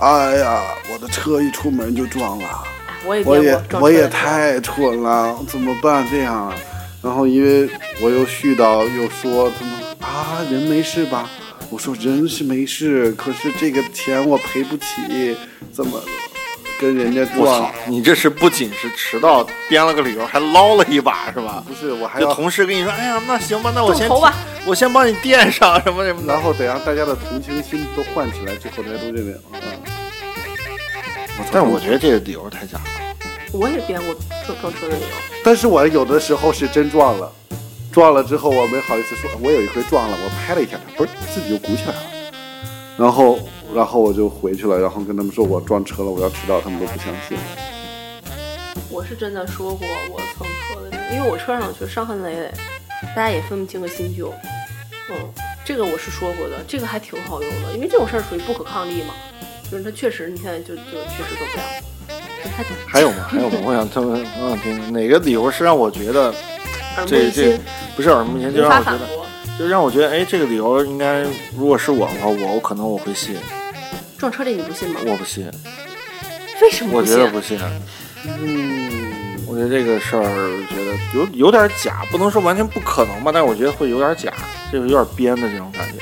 [0.00, 2.44] 哎呀，我的车一出门就撞了。
[2.46, 2.64] 哎
[3.06, 6.52] 我也我也我也太蠢了，怎么办这样？
[7.00, 7.70] 然后因为
[8.02, 9.74] 我又絮叨又说他们
[10.08, 11.28] 啊人没事吧？
[11.70, 15.36] 我说人是没事，可是这个钱我赔不起，
[15.70, 16.00] 怎么
[16.80, 17.72] 跟人家我撞操？！
[17.86, 21.62] 你这是不仅是迟到编了个理由，还捞了一把是吧？
[21.68, 26.28] 不是，我还要，同事跟你说，哎呀，那行吧，那我先吧我先帮你垫上什么什么的。
[26.32, 29.60] 然后得让大家的同情心都唤起来，最后大家都认为，嗯，
[31.52, 32.84] 但是我觉得这个理由太假了。
[33.52, 34.14] 我也编过
[34.46, 35.08] 撞撞车的理由。
[35.44, 37.32] 但是我有的时候是真撞了，
[37.98, 42.02] 撞了之后我没好意思说，我有一回撞了，我拍了一下它，不是自己就鼓起来了，
[42.96, 43.40] 然后
[43.74, 47.36] 然后我就回去了，然后跟他们说我撞车了，我要迟到，他们都不相信。
[48.88, 52.52] 我是真的说过我蹭车的，因为我车上就伤痕累累，
[53.16, 54.32] 大家也分不清个新旧。
[55.10, 55.16] 嗯，
[55.64, 59.14] 这个我是说过的，这个还挺好用的，因为这种事儿属于不可抗力嘛，
[59.68, 61.64] 就是它确实你现在就就确实做不了。
[62.86, 63.26] 还有吗？
[63.28, 63.58] 还有吗？
[63.64, 66.32] 我想他们，我想听哪个理由是让我觉得
[67.06, 67.58] 这这，
[67.96, 69.00] 不是耳目一新，就让我觉得。
[69.58, 71.24] 就让我觉得，哎，这个理由应该，
[71.56, 73.34] 如果是我的话，我我可能我会信，
[74.16, 75.00] 撞车这你不信吗？
[75.04, 75.50] 我不信，
[76.62, 77.02] 为什么我？
[77.02, 77.58] 觉得不信。
[78.24, 84.32] 嗯，我觉得这个事儿，我觉得有有点假，不能说完全不可能吧，但是我觉得会有点假，
[84.70, 85.98] 这个有点编的这种感觉。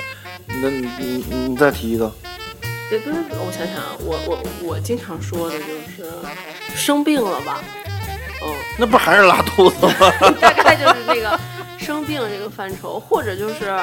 [0.61, 2.13] 那你你你你再提一个，
[2.93, 6.11] 也不是我想想啊，我我我经常说的就是
[6.75, 7.63] 生病了吧，
[8.42, 10.12] 嗯，那不还是拉肚子吗？
[10.40, 11.38] 大概就是这个
[11.79, 13.79] 生病这个范畴，或者就是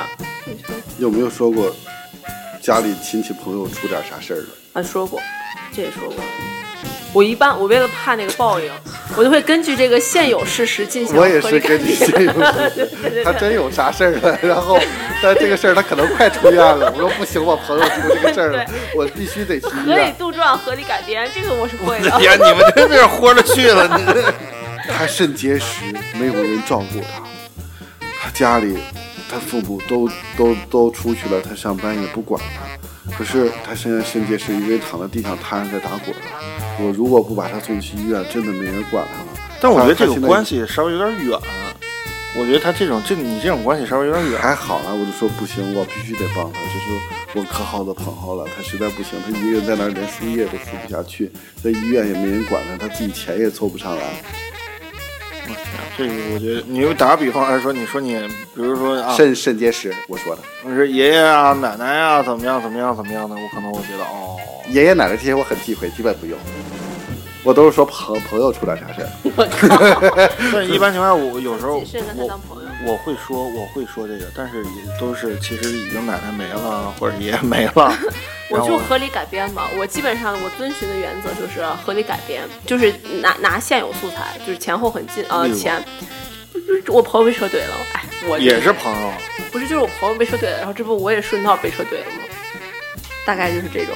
[0.45, 0.55] 你
[0.97, 1.75] 有没有说过
[2.61, 4.47] 家里亲戚朋友出点啥事儿了？
[4.73, 5.19] 啊说过，
[5.73, 6.15] 这也说过。
[7.13, 8.71] 我一般我为了怕那个报应，
[9.15, 12.33] 我就会根据这个现有事实进行我也是根据改这种
[12.73, 14.79] 对对对他真有啥事儿了，然后
[15.23, 16.91] 但这个事儿他可能快出院了。
[16.97, 20.13] 我说不行，我朋友出这个事儿了，我必须得去医合理。
[20.19, 22.11] 杜撰、合理改编，这个我是会的。
[22.19, 24.33] 天，你们真是豁着去了，你这。
[24.85, 25.85] 他肾结石，
[26.19, 27.23] 没有人照顾他，
[28.21, 28.77] 他家里
[29.31, 33.15] 他父母都都都出去了，他上班也不管他。
[33.17, 36.13] 可是他现在肾结石，一个人躺在地上瘫着在打滚。
[36.79, 39.39] 我如果不把他送去医院，真的没人管他了。
[39.61, 41.39] 但我觉得这种关系稍微有点远，
[42.35, 44.41] 我觉得他这种这你这种关系稍微有点远。
[44.41, 46.59] 还好啊，我就说不行，我必须得帮他。
[46.59, 51.31] 就是我可好的朋友了，他实在不行，他一个人在那儿连输液都输不下去，
[51.63, 54.03] 在医院也没人管他，他自己钱也凑不上来。
[55.95, 58.15] 这个我觉得，你就打个比方来说，你说你，
[58.55, 64.37] 比如说啊，肾肾结石，我说的，你说爷爷啊、奶奶啊，怎么样怎么样怎么样的，我可能我觉得哦，
[64.69, 66.35] 爷爷奶奶这些我很忌讳，基本不用。
[67.43, 69.09] 我都是说朋朋友出点啥事儿，
[70.53, 71.81] 但 一般情况下，我有时候
[72.85, 77.93] 我会说我会说这个，但是也都是其实已经奶奶没了或者爷爷没了，
[78.49, 85.83] 我就合理改编嘛，我基本上我遵循的原则就是合理改编，就是拿拿现有素材，就是前后很近，呃前，
[86.53, 89.11] 不是我朋友被车怼了，哎，我也是朋友。
[89.51, 92.23] 不是就是我朋友被车怼了，然后这不我也顺道被车怼了吗？
[93.23, 93.95] 大概就是这种，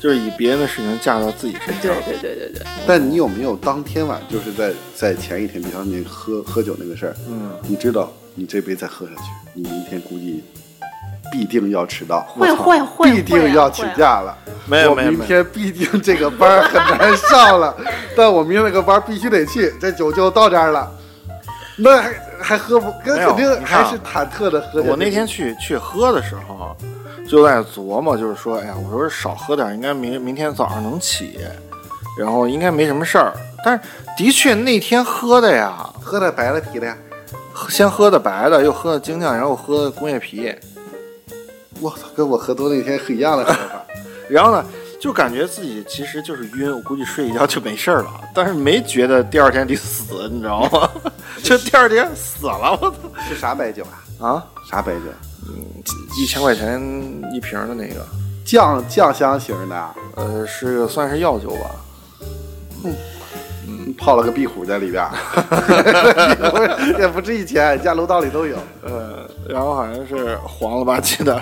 [0.00, 1.94] 就是以别人的事情架到自己身上。
[2.04, 9.22] 对对对对，但你有没有当天晚就是在在前一天，比方你喝喝酒那个事儿，嗯，你知道你这杯再喝下去，
[9.54, 10.42] 你明天估计
[11.32, 14.36] 必定要迟到，会会会必定要请假了。
[14.66, 17.74] 没有没有没有，明天必定这个班儿很难上了，
[18.16, 20.90] 但我明天那个班儿必须得去，这酒就到这儿了。
[21.76, 22.92] 那还还喝不？
[23.04, 24.82] 跟没有肯定还是忐忑的喝。
[24.82, 26.76] 我那天去去喝的时候，
[27.28, 31.38] 就在琢磨，就是说，哎呀，我说少喝点，应该明明天早上能起，
[32.18, 33.32] 然后应该没什么事儿。
[33.64, 33.80] 但是
[34.16, 36.96] 的确那天喝的呀，喝的白的啤的呀，
[37.68, 40.54] 先喝的白的，又喝的精酿，然后喝的工业啤，
[41.80, 43.84] 我操，跟我喝多那天是一样的喝法。
[44.30, 44.64] 然后呢，
[45.06, 50.90] 就感觉自己其实就是晕，我估计睡一觉就没事儿了，但是没觉得第二天得死，你知道吗？
[51.44, 52.96] 就第二天死了，我操！
[53.28, 54.26] 是啥白酒啊？
[54.26, 55.02] 啊，啥白酒？
[55.46, 55.54] 嗯
[56.18, 56.82] 一千块钱
[57.32, 58.04] 一瓶的那个，
[58.44, 61.70] 酱酱香型的，呃，是算是药酒吧。
[63.68, 65.12] 嗯泡了个壁虎在里边儿，
[66.98, 68.56] 也不值一钱，家楼道里都有。
[68.82, 71.34] 呃，然后好像是黄了吧唧的，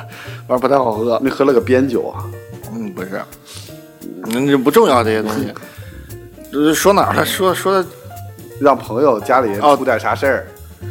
[0.46, 1.18] 反正不太好喝。
[1.22, 2.22] 你喝了个边酒啊？
[2.74, 3.22] 嗯，不是，
[4.26, 5.52] 那，这不重要这些东西。
[6.52, 7.24] 呃说哪儿了？
[7.26, 7.88] 说说的，
[8.60, 10.46] 让朋友家里出点啥事儿，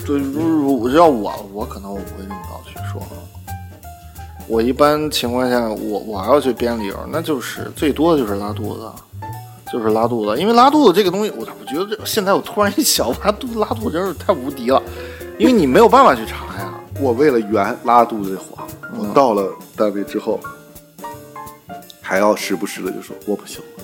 [0.06, 3.02] 就如如要我，我可能我不会这么早去说。
[4.48, 8.92] 我一般情况下，我我要去编理由，那就是最多的就是拉肚子，
[9.72, 10.40] 就是拉肚子。
[10.40, 14.82] 因为拉肚子这个东西，我我觉得这现在我突然一想，拉肚子拉肚子真是太无敌了，
[15.38, 16.74] 因为你没有办法去查呀。
[17.00, 18.68] 我为了圆拉肚子这谎，
[18.98, 20.40] 我嗯到了单位之后，
[22.04, 23.84] 还要时不时的就说我不行了，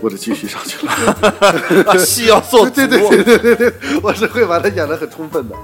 [0.00, 1.96] 我得继续上去了。
[2.04, 5.54] 戏要做对对对对对对，我是会把它演得很充分的，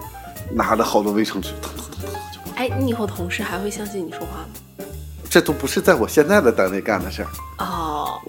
[0.54, 2.56] 拿着好多卫生纸，腾腾腾腾就跑。
[2.56, 4.86] 哎，你以后同事还会相信你说话吗？
[5.28, 7.28] 这都不是在我现在的单位干的事儿。
[7.58, 8.20] 哦，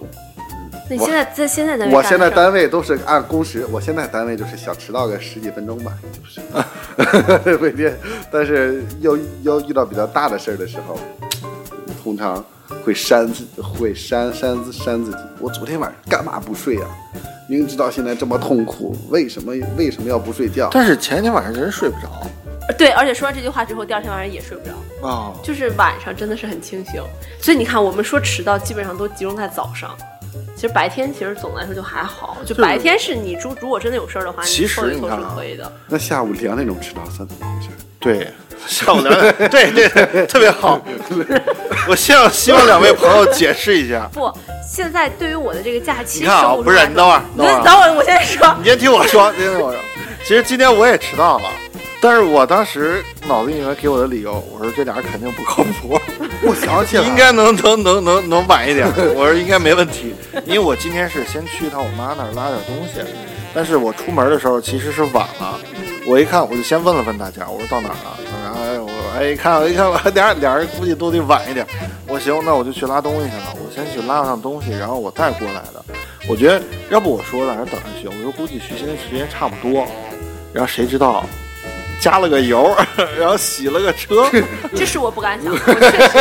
[0.88, 7.98] 那你现在在现在单位我现在单位都是按工时，我现在单位就是想迟到个十几分钟吧，就是 每天，
[8.30, 10.98] 但是要要遇到比较大的事儿的时候，
[12.04, 12.44] 通常
[12.84, 15.18] 会扇自会扇扇自扇自己。
[15.40, 16.88] 我昨天晚上干嘛不睡啊？
[17.48, 20.70] 明知道现在这么痛苦，为什么为什么要不睡觉？
[20.72, 22.08] 但是前一天晚上真睡不着
[22.78, 25.34] 对，而且说完这句话之后，第二天晚上也睡不着，啊。
[25.42, 27.02] 就是晚上真的是很清醒。
[27.40, 29.94] 所以你看，我们说迟到基本上都集中在早上。
[30.54, 35.70] 其实白天其实总的来说就还好，就就是白天是你如如果真的有事儿的话，其实你是可以的。
[35.88, 37.68] 那下午两点钟迟到算怎么回事？
[37.98, 38.28] 对，
[38.66, 40.80] 下午两点，对对对，特别好。
[41.88, 44.08] 我希望希望两位朋友解释一下。
[44.12, 44.32] 不，
[44.64, 49.80] 现在对于我的这个假期你看啊不是你等会儿你等会儿等会儿，我先说你，先听我说，先听我说。
[50.24, 51.44] 其实今天我也迟到了，
[52.02, 55.96] 但是我当时脑子里面给我的理由，我说这俩人肯定不靠谱，
[56.42, 58.88] 我想起来了，应该能能能能能晚一点。
[59.14, 60.12] 我说应该没问题，
[60.44, 63.08] 因为我今天是先去一趟我妈那儿拉点东西，
[63.54, 65.60] 但是我出门的时候其实是晚了。
[66.04, 68.18] 我一看，我就先问了问大家，我说到哪儿了？
[68.42, 71.64] 然后哎 我哎一看，我一看，我俩俩人估计都得晚一点。
[72.08, 73.54] 我行，那我就去拉东西去了。
[73.54, 75.84] 我先去拉了趟东西，然后我再过来的。
[76.26, 76.60] 我觉得
[76.90, 79.86] 要不我说的还是等着去，我说估计去现在时间差不多。
[80.52, 81.24] 然后谁知道
[82.02, 82.76] 加了个油，
[83.16, 84.28] 然后洗了个车。
[84.74, 86.18] 这是我不敢想，我确实，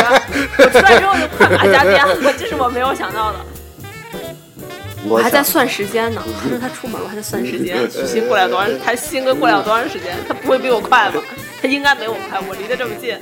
[0.60, 3.40] 我出来之后就快马加鞭了，这是我没有想到的。
[5.04, 10.16] 我我还在算时间呢，他说他出门，我还在算时间，许昕过来多长，他鑫哥过来有多长时间？
[10.28, 11.20] 他不会比我快吧？
[11.60, 13.18] 他应该没我快，我离得这么近，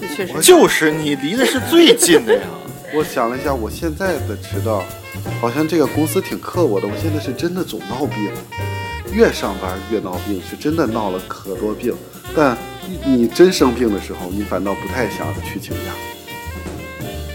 [0.00, 2.40] 这确实就是你离的是最近的呀。
[2.96, 4.82] 我想了一下，我现在的迟到，
[5.42, 6.88] 好像这个公司挺克我的。
[6.88, 8.30] 我现在是真的总闹病，
[9.12, 11.94] 越上班越闹病，是真的闹了可多病。
[12.34, 12.56] 但
[13.04, 15.90] 你真生病的时候，你反倒不太想去请假。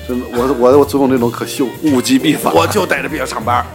[0.08, 3.66] 真的，我我我总有那种可秀，物极必反，我就带着病上班。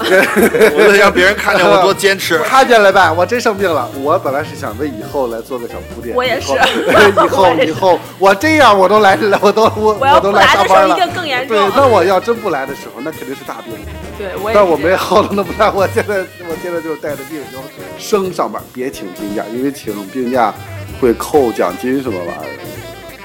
[0.00, 2.38] 我得让别人看见我多坚持。
[2.38, 3.86] 看见了呗，我真生病了。
[4.02, 6.16] 我本来是想为以后来做个小铺垫。
[6.16, 10.96] 我也是以后 以后我这样我都来了，我都我我要都不来的时候来上班了。
[10.96, 13.74] 一定更严重对，那我要真不来的时候，那肯定是大病。
[14.20, 17.58] 对，我也但我没好的那么大，我现在我现在就是带着病就
[17.98, 20.52] 生上班，别请病假，因为请病假
[21.00, 22.58] 会扣奖金什么玩意儿。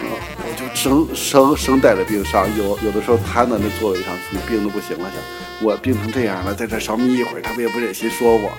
[0.02, 8.50] 嗯，我就生生生带着病上，有有的时候瘫在那座位上，自己病的不行了，想我病成这样了，在这稍眯一会儿，他们也不忍心说我，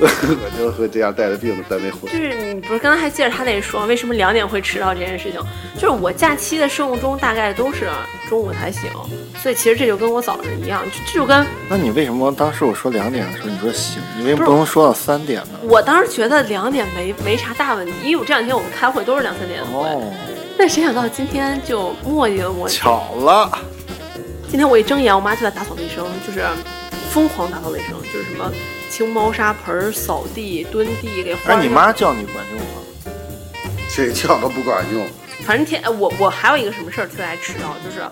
[0.00, 2.10] 我就会这样带着病的单位混。
[2.12, 5.40] 就是你不是刚才还接着他那说，为什么两点会迟到这件事情？
[5.74, 7.88] 就是我假期的生物钟大概都是
[8.28, 8.90] 中午才醒，
[9.42, 15.58] 所以其实这就跟我早上一样，就就跟那你为什么当时我说两点的时候，你说行，你为什么不能说到三点呢？
[15.64, 20.12] 我当时觉得两点没没啥大问题，因为我这两天我们开会都是两三点的会，哦，
[20.56, 22.72] 但谁想到今天就磨叽了磨叽。
[22.72, 23.50] 巧了，
[24.48, 26.44] 今天我一睁眼，我妈就在打扫卫生，就是
[27.10, 28.50] 疯狂打扫卫生，就是什么
[28.88, 31.52] 清猫砂盆儿、扫地、蹲地，给花。
[31.52, 33.12] 哎，你妈叫你管用吗？
[33.94, 35.06] 这叫都不管用。
[35.44, 38.06] 反正天，我我还有一个什么事儿特别爱迟到，就是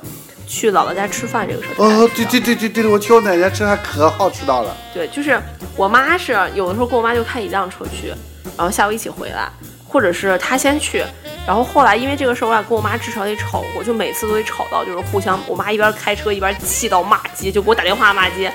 [0.46, 4.76] 去姥姥家吃饭这个事儿哦，对对对对对，我去我奶奶吃饭可好吃到了。
[4.92, 5.40] 对，就是
[5.76, 8.08] 我妈是有的时候跟我妈就开一辆车去，
[8.56, 9.48] 然后下午一起回来，
[9.86, 11.04] 或者是她先去，
[11.46, 18.52] 然后后来因为这个事儿，我俩跟我妈至少得吵过，就每次都得吵到就是互相，我妈一边开车一边气到骂街，就给我打电话骂街，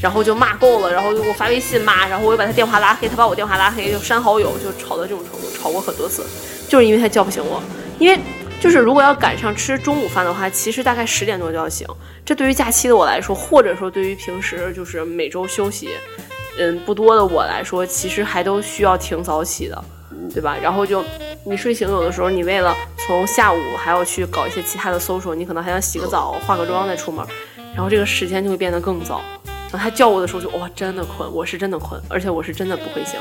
[0.00, 6.24] 然后就骂够了，然后就给我发微信骂，然后我又把他电话拉黑，他把我电话拉黑，就删好友，就吵到这种程度，吵过很多次，
[6.68, 7.62] 就是因为他叫不醒我，
[7.98, 8.18] 因为。
[8.58, 11.86] 就是如果要赶上吃中午饭的话，其实大概十点多就要醒。
[12.24, 15.90] 这对于假期的我来说，或者说对于平时就是每周休息，
[16.58, 19.84] 嗯不多的我来说，其实还都需要挺早起的，
[20.32, 20.56] 对吧？
[20.60, 21.04] 然后就
[21.44, 22.74] 你睡醒，有的时候你为了
[23.06, 27.24] 从下午还要去搞一些其他的搜索，你可能还想洗个澡、化个妆再出门，
[27.74, 29.20] 然后这个时间就会变得更早。
[29.70, 33.18] 然后他叫我的时候就哇，真的困，我是真的困，而且我是真的不会醒，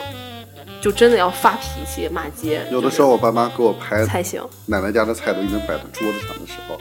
[0.80, 2.66] 就真的要发脾气骂街。
[2.72, 4.41] 有的时候我爸妈给我拍才行。
[4.66, 6.80] 奶奶家的菜都已经摆在桌子上的时候，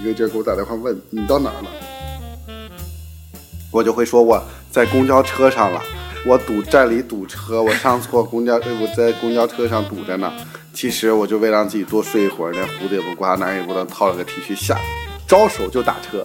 [0.00, 1.70] 一个劲儿给我打电话问你到哪儿了，
[3.72, 5.82] 我就会说我在公交车上了，
[6.26, 10.32] 我堵站里堵车，我上错公交，呃我在公交车上堵着呢。
[10.74, 14.78] 其实我就为了让自己多睡一会儿，连胡子也不刮，哪儿也不能，套了个 T 恤下，
[15.26, 16.22] 招手就打车，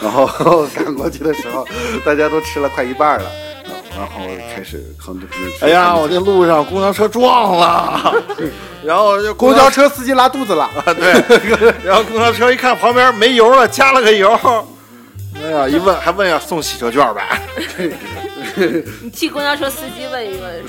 [0.00, 1.66] 然后 赶过去的时候，
[2.04, 3.30] 大家都吃了快一半了。
[3.96, 4.20] 然后
[4.54, 4.84] 开始
[5.60, 8.14] 哎呀，我这路上公交车撞了，
[8.84, 14.30] 然后就公交车司机拉肚子了，啊，对， 然后公交车一看旁边没油了，加了个油。
[15.42, 17.40] 哎呀，一问还问要送洗车券呗？
[19.02, 20.64] 你替公交车司机问一问，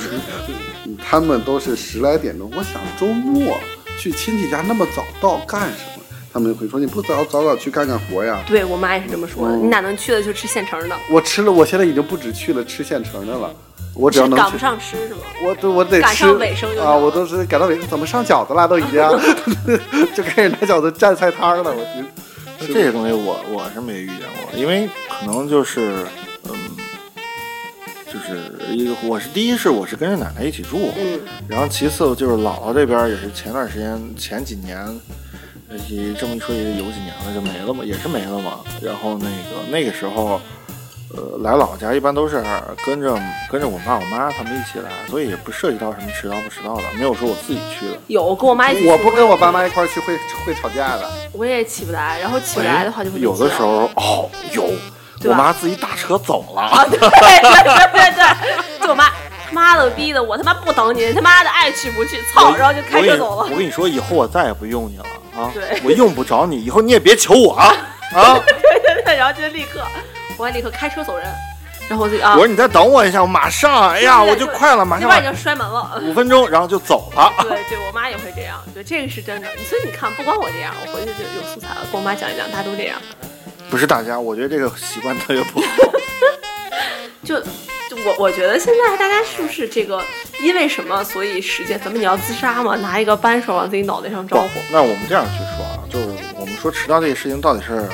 [0.98, 2.52] 他们都是十来点钟。
[2.56, 3.60] 我想周末
[4.00, 5.68] 去亲戚家那么早到干什
[5.98, 5.99] 么？
[6.32, 8.44] 他们会说你不早早早去干干活呀？
[8.48, 9.56] 对我妈也是这么说的。
[9.56, 13.54] 嗯你哪能去了就吃现成的，我吃了，我现在已经不止去了吃现成的了，
[13.96, 15.22] 我只要能赶不，上吃是吗？
[15.46, 16.96] 我都我得赶吃上尾声就啊！
[16.96, 19.02] 我都是赶到尾声，怎么上饺子了都已经，
[20.16, 21.72] 就开始拿饺子蘸菜摊了。
[21.72, 24.88] 我觉得这些东西我我是没遇见过，因为
[25.20, 26.06] 可能就是
[26.46, 26.56] 嗯，
[28.06, 34.94] 就是一个我是第一是我是跟着奶奶一起住，嗯，然后其次就是姥姥这边也是前段时间前几年，呃
[35.88, 38.60] 也这么一说也有几年了就没了嘛，也是没了嘛。
[38.82, 40.42] 然后那个那个时候，
[41.16, 42.44] 呃，来姥姥家一般都是
[42.86, 43.18] 跟着
[43.52, 47.98] 跟着我爸我妈他们一起来，所以也不涉及到什么迟到不迟到的，没有说我自己去的。
[48.08, 51.10] 有跟我妈一起我不跟我爸妈一块儿去会会吵架的。
[51.34, 54.72] 我也起不来，然后起不来的话就会哎有的时候哦有，
[55.30, 56.90] 我妈自己打车走啊，了。
[56.90, 57.14] 对对对
[57.92, 59.14] 对对，就我妈他
[59.52, 63.72] 妈的逼的，我他妈不等你，他妈的爱去不去，操，然后就开车走了我跟你。
[63.72, 65.52] 说，以后我再也不用你了啊！
[65.54, 67.76] 对我用不着你，以后你也别求我啊！
[68.16, 68.40] 啊！
[68.46, 69.82] 对对对，然后就立刻，
[70.38, 71.28] 我还立刻开车走人，
[71.88, 76.02] 然后我就啊，我说你再等我一下，我马上，哎呀，我就快了，马上这边已经摔门了。
[76.04, 77.32] 五分钟，然后就走了。
[77.42, 79.48] 对对，我妈也会这样，对，这个是真的。
[79.68, 82.98] 所以你看，不光我这样，我回去就有素材了，跟我妈讲一讲，大家都这样。
[83.70, 85.68] 不是大家，我觉得这个习惯特别不好。
[87.24, 90.04] 就就我我觉得现在大家是不是这个
[90.42, 91.80] 因为什么，所以实践？
[91.80, 92.76] 怎么你要自杀吗？
[92.78, 94.60] 拿一个扳手往自己脑袋上招呼？
[94.72, 96.08] 那我们这样去说啊，就是
[96.40, 97.88] 我们说迟到这个事情到底是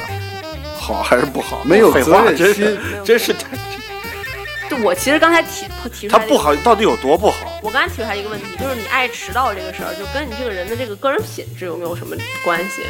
[0.80, 1.64] 好还是不好？
[1.64, 3.48] 没有废话责任真是心真是太
[4.70, 6.56] 就我其实刚才提提出来、他不好，。
[6.58, 7.60] 到底有多不好？
[7.62, 12.82] 我刚才提出来一个问题，就是你爱迟到这个事儿，就跟你这个人的这个个人品质有没有什么关系？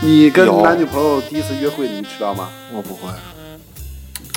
[0.00, 2.50] 你跟有男女朋友第一次约会，你知道吗？
[2.70, 3.08] 我不会，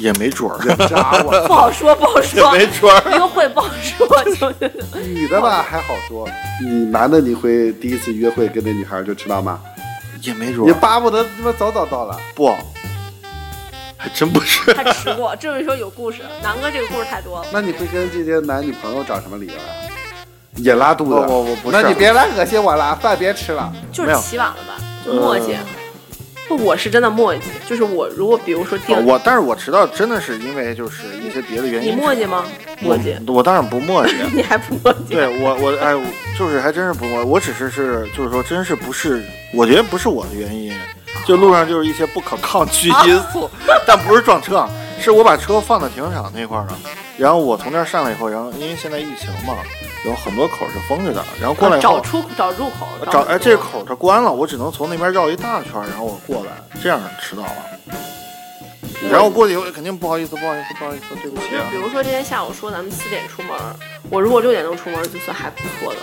[0.02, 1.47] 也没准儿，渣我。
[1.47, 3.12] 不好说，不好说，没准儿。
[3.12, 6.28] 约会不好说，就是女的吧还好说，
[6.62, 9.60] 你男的你会第一次约会跟那女孩就知道吗？
[10.22, 12.18] 也没准儿，你巴不得他妈早早到了。
[12.36, 12.54] 不，
[13.97, 14.74] 还真不是。
[14.74, 15.36] 他吃过。
[15.36, 17.47] 这么一说有故事，南哥这个故事太多了。
[17.52, 19.70] 那你会跟这些男女朋友找什么理由啊？
[20.58, 21.14] 也拉肚子。
[21.14, 23.72] 我我我不是那你别来恶心我了，饭别吃了。
[23.91, 24.76] 就是起晚了吧，
[25.06, 25.56] 就磨叽。
[25.56, 25.81] 不，
[26.56, 31.91] 我是真的磨叽，就是我如果比如说定，我，但是我迟到真的是因为就是一些别的原因。
[31.91, 32.45] 你磨叽吗？
[32.82, 34.14] 磨叽，我我当然不磨叽。
[34.34, 35.10] 你还不磨叽？
[35.10, 35.93] 对我我哎，
[36.38, 39.24] 就是还真是不磨，我只是是就是说，真是不是，
[39.54, 40.74] 我觉得不是我的原因，
[41.26, 43.49] 就路上就是一些不可抗拒因 素，
[43.86, 46.78] 但不是撞车，啊是我把车放在停车场那块儿了，
[47.18, 49.56] 然后我从那儿上来以后，然后因为现在疫情嘛，
[50.06, 53.80] 有很多口是封着的，然后过来以后找出找入口，找哎这口。
[53.80, 57.56] 口它关了，我只能从那边绕一大圈儿，然后我过来，这样迟到了。
[59.10, 61.84] 然后过去以后肯定不好意思，不好意思，不好意思，对不起啊就比。
[61.84, 63.52] 如说今天下午说咱们四点出门，
[64.10, 65.99] 我如果六点钟出门，就算还不错的。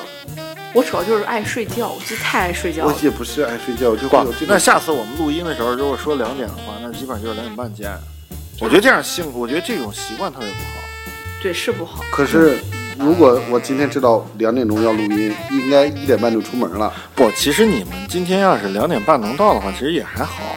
[0.75, 2.93] 我主要就是爱睡觉，我就太爱睡觉了。
[2.93, 7.91] 我也不是爱睡觉，就会不有这，种那下次我们录音的时候，如果说两点的话，那基本上就是两点半见。
[8.61, 10.85] 我觉得这样幸福，我觉得这种习惯特别不好。
[11.41, 12.05] 对，是不好。
[12.11, 12.59] 可是，
[12.99, 16.93] 如果我今天知道两点钟要录音，应该一点半就出门了。
[17.15, 20.57] 不，其实你们今天要是两点半能到的话，其实也还好。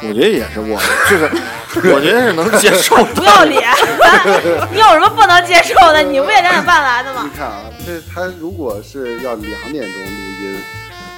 [0.00, 1.30] 我觉得也是我，就是
[1.92, 3.04] 我觉得是能接受的。
[3.14, 3.62] 不要脸！
[4.72, 6.02] 你有什么不能接受的？
[6.02, 7.38] 你不也两点半来的吗你？
[7.38, 10.58] 看啊，这他如果是要两点钟录音，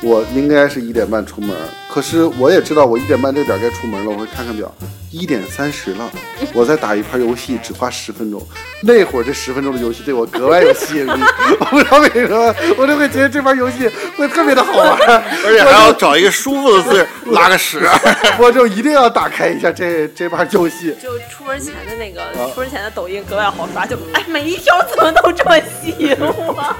[0.04, 1.56] 我应该是一点半出门。
[1.88, 4.72] 可是我也知道我一点半这点儿该出门了，我会看看表，
[5.12, 6.10] 一点三十了，
[6.52, 8.44] 我再打一盘游戏只花十分钟。
[8.82, 11.10] 那会儿这十分钟的游戏对我格外有吸引力，
[11.60, 14.98] 我不知道为什么，我就会觉得这盘游戏会特别的好玩，
[15.46, 17.80] 而且还要找一个舒服的姿势拉个屎。
[18.40, 20.96] 我就一定要打开一下这这盘游戏。
[21.00, 22.20] 就出门前的那个，
[22.52, 26.76] 出门前的抖音格外好刷，就哎，每一条怎么都这么吸引我？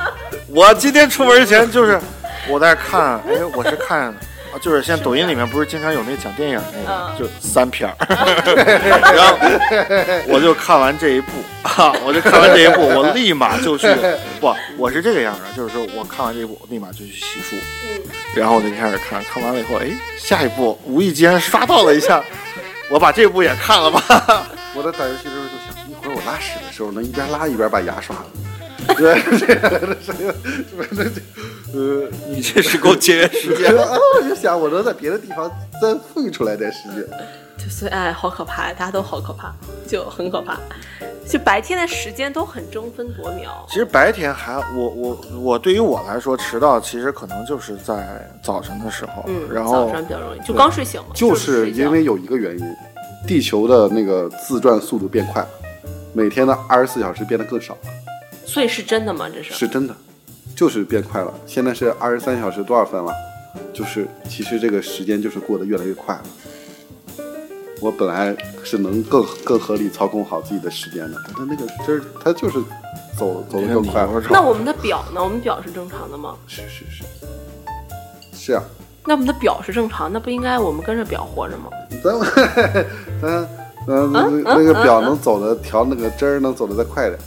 [0.49, 2.01] 我今天出门前就是
[2.49, 4.15] 我在看，哎，我是看
[4.61, 7.19] 就是现在抖音里面不是经常有那讲电影那个，嗯。
[7.19, 7.97] 就三片儿，
[9.15, 9.37] 然后
[10.29, 11.31] 我就看完这一部，
[11.63, 13.89] 啊，我就看完这一部， 我立马就去，
[14.41, 17.57] 不，我是这个样的，就是说我看完这一部，我立马就去洗漱，
[17.89, 18.01] 嗯，
[18.37, 19.89] 然后我就开始看，看完了以后，哎，
[20.19, 22.23] 下一部无意间刷到了一下，
[22.89, 24.01] 我把这部也看了吧，
[24.75, 28.27] 我在打游戏的时候就想，一会儿我拉屎的时候能一边拉一边把牙刷了。
[28.97, 31.11] 对，这个这个这个
[31.73, 33.77] 呃，你这是够节约时间。
[33.77, 37.05] 啊，我就想我能在别的地方再分出来点时间。
[37.57, 39.53] 就所以哎，好可怕，大家都好可怕，
[39.87, 40.59] 就很可怕。
[41.27, 43.65] 就白天的时间都很争分夺秒。
[43.69, 51.09] 其实白天还我我我对于我来说迟到其实可能就是在早晨的时候，嗯，然后早上比较容易，就刚睡醒嘛。
[51.15, 52.67] 就是因为有一个原因，
[53.27, 55.49] 地球的那个自转速度变快了，
[56.13, 57.81] 每天的二十四小时变得更少了，
[58.47, 59.29] 所以是真的吗？
[59.33, 59.95] 这是是真的，
[60.55, 61.33] 就是变快了。
[61.47, 63.13] 现在是二十三小时多少分了？
[63.73, 66.23] 就是其实这个时间就是过得越来越快了。
[67.81, 72.59] 我本来是能更更合理操控好自己的时间的，但那个真儿，它就是
[73.19, 74.07] 走走得更快。
[74.31, 75.23] 那我们的表呢？
[75.23, 76.37] 我们表是正常的吗？
[76.47, 77.05] 是是是，
[78.33, 78.63] 是啊，
[79.05, 81.69] 那我们的表是正常，那不应该我们跟着表活着吗？
[82.03, 82.19] 咱
[83.21, 83.49] 咱
[83.87, 87.19] 咱嗯那那个表能走的调那个针儿能走得再快点，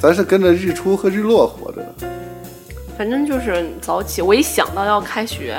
[0.00, 2.08] 咱是跟着日出和日落活着的。
[2.96, 4.22] 反正就是早起。
[4.22, 5.56] 我一想到要开学，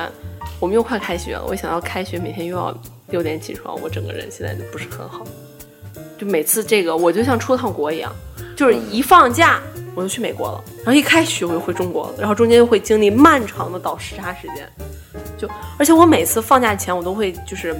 [0.60, 2.76] 我们又快开学了，我一想到开学，每天又要
[3.10, 5.24] 六点起床，我整个人现在就不是很好。
[6.18, 8.12] 就每次这个，我就像出趟国一样，
[8.56, 9.60] 就是一放假
[9.94, 14.68] 我就去美国了，然后一开学我就回中国了，然后中间又会经历漫长的倒时差时间。
[15.38, 17.76] 就而且我每次放假前，我都会就是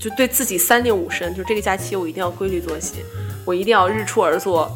[0.00, 3.04] 就对自己三令五申，就这个假期我一定要规律作息，
[3.44, 4.70] 我一定要日出而作。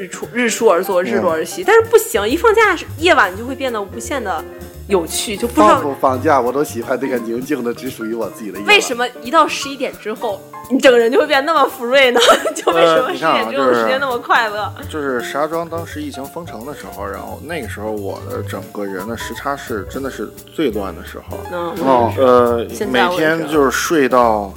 [0.00, 4.42] 日出日出而作，日落而息，但是不行，一放假夜晚就会变得无限的
[4.88, 8.74] 有趣，就不知放不放假，我都喜欢这个宁静的，只属于我自己的夜晚。
[8.74, 10.40] 为什么一到十一点之后，
[10.70, 12.20] 你整个人就会变得那么福瑞呢？
[12.56, 14.72] 就为什么十呃你看啊点之后就是时间那么快乐？
[14.88, 21.36] 就是石家庄当时疫情封城的时候，然后那个时候我的整个人的时差是真的是最乱的时候。
[21.52, 24.50] 嗯，哦呃，每天就是睡到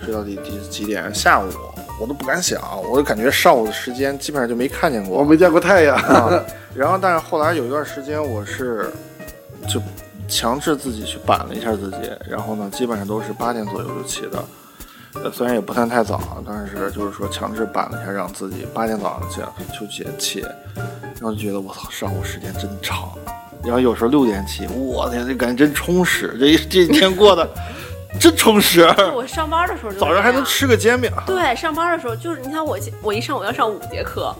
[0.00, 1.12] 睡到几几几点？
[1.12, 1.48] 下午
[2.00, 5.18] 我都不敢想，我就感觉上午的时间基本上就没看见过。
[5.18, 5.96] 我没见过太阳。
[5.96, 6.44] 啊，
[6.74, 8.90] 然后但是后来有一段时间我是
[9.68, 9.80] 就
[10.28, 14.44] 强制自己去板了一下自己，然后呢，基本上都是八点左右就起的。
[15.24, 20.40] 呃，虽然也不算太早，但是就是说强制板了一下，让自己八点早上起来就起起，
[21.14, 23.08] 然后就觉得我操，上午时间真长。
[23.64, 27.48] 然后有时候六点起，我天，这感觉真充实，这一这一天过得
[28.18, 28.82] 真充实。
[29.14, 34.34] 我上班的时候就早上还能吃个煎饼，对，上班的时候就是你看我我一上午要上五节课，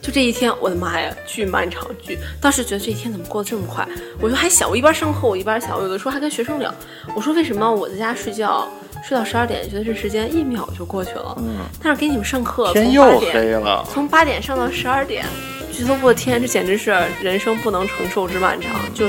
[0.00, 2.18] 就这一天，我的妈呀，巨漫长巨。
[2.40, 3.86] 当时觉得这一天怎么过得这么快？
[4.20, 6.72] 我就还想，我一边上课我一边想，我有的时候还跟学生聊，
[7.14, 8.68] 我说为什么我在家睡觉
[9.04, 13.84] 睡到十二点，觉得这时间一秒就过去了，嗯，但是给你们上课天又黑了。
[13.92, 15.24] 从八点上到十二点，
[15.72, 19.06] 觉得我天，这简直是人生不能承受之漫长，就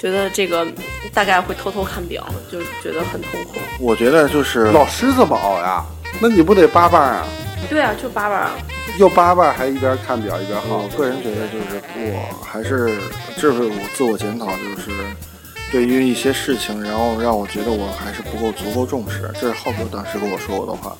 [0.00, 0.66] 觉得这个
[1.12, 3.56] 大概会偷偷看表，就觉得很痛苦。
[3.80, 5.84] 我觉得就是老师怎么熬呀？
[6.20, 7.26] 那你不得八班啊？
[7.68, 8.50] 对啊，就八班啊，
[8.98, 10.88] 又八班还一边看表一边耗我。
[10.96, 12.96] 个人觉得，就是我还是
[13.36, 14.90] 这是我自我检讨，就是
[15.70, 19.28] 对于一些事情，然后让我觉得我还是不够足够重视。
[19.34, 20.96] 这是浩哥当时跟我说过的话，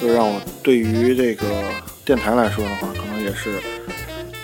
[0.00, 1.46] 就让我对于这个
[2.04, 3.60] 电台来说的话，可能也是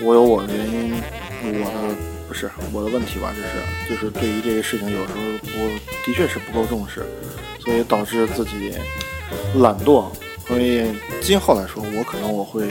[0.00, 1.02] 我有我的原因，
[1.42, 1.96] 我的
[2.30, 5.20] 不是我的问题吧，就是就是对于这个事情，有时候
[5.58, 7.04] 我的确是不够重视，
[7.58, 8.72] 所以导致自己
[9.56, 10.04] 懒惰。
[10.46, 12.68] 所以今后来说，我可能我会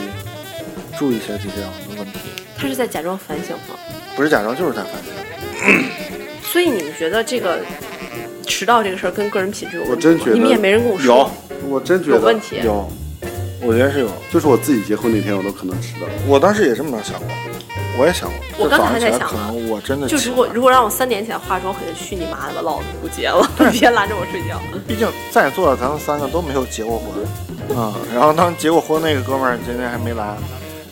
[0.98, 2.20] 注意一下这样的问题。
[2.58, 3.76] 他是在假装反省吗？
[4.16, 5.12] 不是假装，就是在反省。
[6.42, 7.60] 所以你们觉得这个
[8.48, 10.14] 迟到这个事儿跟个人品质有问题吗？
[10.14, 11.32] 我真觉得你们也没人跟我说有
[11.68, 12.56] 我真觉得有问题。
[12.64, 12.90] 有，
[13.62, 14.10] 我觉得是有。
[14.32, 16.08] 就是我自己结婚那天，我都可能迟到。
[16.28, 17.28] 我当时也这么想过，
[17.98, 18.40] 我也想过。
[18.58, 24.60] 我刚才还在想呢可能我真的就如果如果让我三点起来化妆，我肯定去你妈的吧，老子不结了， 别拦着我睡觉。
[24.88, 30.36] 毕竟在座的咱们三个都没有结过婚，啊、然后当结过婚那个哥们儿今天还没来，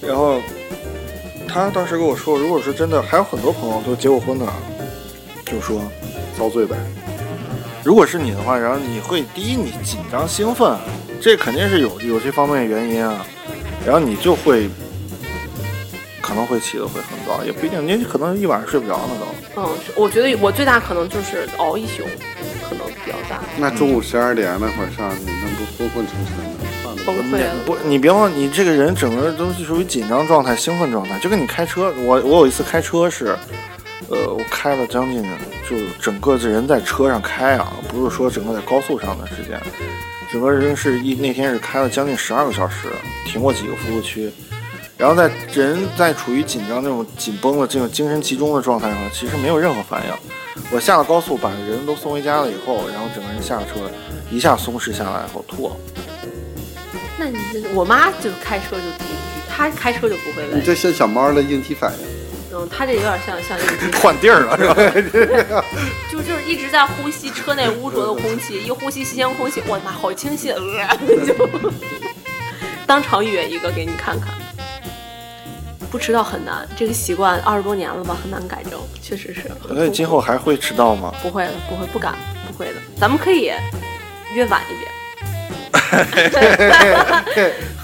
[0.02, 0.40] 然后
[1.48, 4.46] 他当时跟我说，如果是真的，还有很多朋友都结过婚的，
[5.46, 5.82] 就说
[6.38, 6.76] 遭罪呗。
[7.84, 10.78] 如果是你的话，然后你会第一你紧张兴奋，
[11.22, 13.26] 这肯定是有有这方面原因啊，
[13.86, 14.70] 然后你就会
[16.22, 19.62] 可能会起的会很早，也不一定，你可能一晚上睡不着呢都。
[19.62, 22.04] 嗯，我觉得我最大可能就是熬一宿，
[22.68, 23.42] 可能比较大。
[23.58, 26.68] 那中午十二点那会儿上去，那不昏昏沉沉的。
[27.06, 27.56] 崩溃了。
[27.66, 33.28] 不，你别忘，你这个人整个都是属于紧张状态、兴奋状态，就跟你开车，我我有一次开车是，
[34.10, 35.24] 呃，我开了将近
[35.70, 39.58] 就整个这人在车上开啊，不是说整个在高速上的时间，
[40.32, 42.90] 整个人是一那天是开了将近十二个小时，
[43.26, 44.32] 停过几个服务区，
[44.98, 50.14] 然后在人在处于紧张那种紧绷的这种精神集中的状态上，其实没有任何反应。
[50.72, 53.90] 我下了高速，把人都送回家了以后，然后整个人下了车，
[54.30, 55.76] 一下松弛下来以后吐了。
[57.18, 58.84] 那你这我妈就开车就
[59.50, 62.17] 她开车就不会累，你这像小猫的应激反应。
[62.54, 65.64] 嗯，他这有点像像那个换地儿了是吧？
[66.10, 71.36] 就就是一直在呼吸车内污浊的空气，一呼吸新鲜空气，我的妈，好清新，呃、就
[72.86, 74.34] 当场约一个给你看看。
[75.90, 79.50] 不迟到很难，这个习惯二十多年了吧，很难改正，确实是。
[79.70, 81.14] 那你今后还会迟到吗？
[81.22, 82.14] 不会了，不会，不敢，
[82.46, 82.76] 不会的。
[83.00, 83.52] 咱们可以
[84.34, 84.92] 约晚一点。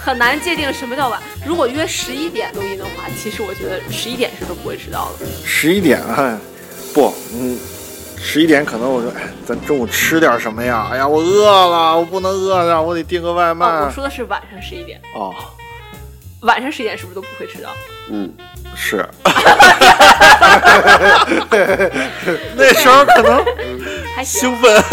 [0.03, 1.19] 很难界定什么叫晚。
[1.45, 5.25] 如果约十一点录音的话，其实我觉得十一点是都不会迟到的。
[5.45, 6.37] 十一点啊，
[6.93, 7.57] 不，嗯，
[8.21, 10.89] 十一点可能我说，哎，咱中午吃点什么呀？
[10.91, 13.65] 哎呀，我饿了，我不能饿着，我得订个外卖。
[13.65, 14.99] 哦，我说的是晚上十一点。
[15.15, 15.33] 哦，
[16.41, 17.69] 晚上十一点是不是都不会迟到？
[18.09, 18.29] 嗯，
[18.75, 19.07] 是。
[22.55, 23.45] 那时候可能
[24.15, 24.83] 还兴奋，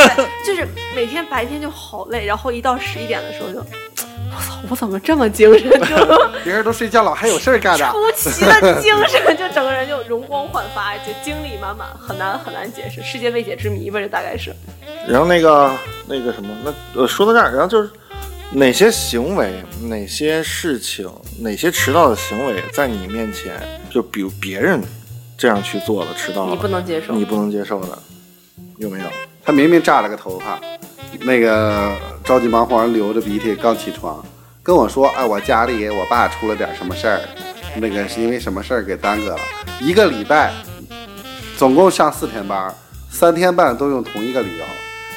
[0.47, 5.71] 就是每天白天就好累，然后一到十一点的时候就，我操，我怎么这么精神？
[5.71, 5.97] 就
[6.43, 7.91] 别人都睡觉了，还有事儿干的。
[7.91, 14.55] 出奇的精神，就整个人就容光焕发，就精力满满，很难很难解释，世界未解之谜吧，这大概是。
[15.07, 15.71] 然后那个
[16.07, 17.91] 那个什么，那呃说到这儿，然后就是
[18.53, 21.11] 哪些行为、哪些事情、
[21.41, 23.53] 哪些迟到的行为，在你面前，
[23.91, 24.81] 就比如别人
[25.37, 27.99] 这样去做了，迟到了，你不能接受你不能接受的，
[28.81, 29.05] 有没有？
[29.45, 30.59] 他明明炸了个头发，
[31.20, 34.24] 那个着急忙慌流着鼻涕刚起床，
[34.62, 37.20] 跟我说：“哎，我家里我爸出了点什么事儿，
[37.76, 39.41] 那个是因为什么事儿给耽搁了
[39.81, 40.51] 一个礼拜，
[41.59, 42.74] 总共上四天班，
[43.11, 44.64] 三天半都用同一个理由。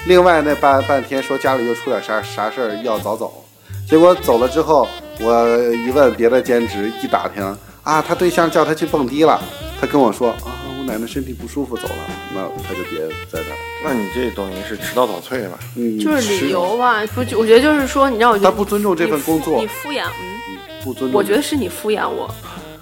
[0.08, 3.46] 另外那半半天说家里又出点啥啥事儿要早走，
[3.90, 4.86] 结果走了之后，
[5.22, 7.42] 我一问别的兼职，一打听
[7.84, 9.42] 啊，他对象叫他去蹦迪了，
[9.80, 10.36] 他跟我说，
[10.84, 11.96] 我奶奶身体不舒服走了，
[12.34, 13.00] 那他就别
[13.32, 13.56] 在这儿。”
[13.86, 15.58] 那你这等于是迟到早退了。
[15.78, 21.18] 嗯，就是理由吧，不，就我觉得就是说，你让我觉得他不尊重这份工作你敷你敷衍，嗯，不尊重。
[21.18, 22.34] 我觉得是你敷衍我，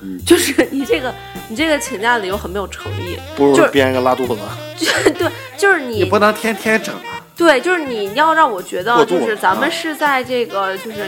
[0.01, 1.13] 嗯就是你这个
[1.47, 4.41] 你这个请假的理由很没有诚意，不如就是编一个拉肚子。
[5.17, 7.21] 对，就是你 你不能天天整啊。
[7.37, 11.05] 对，就是你要让我觉得，就是咱们啊是在这个，就是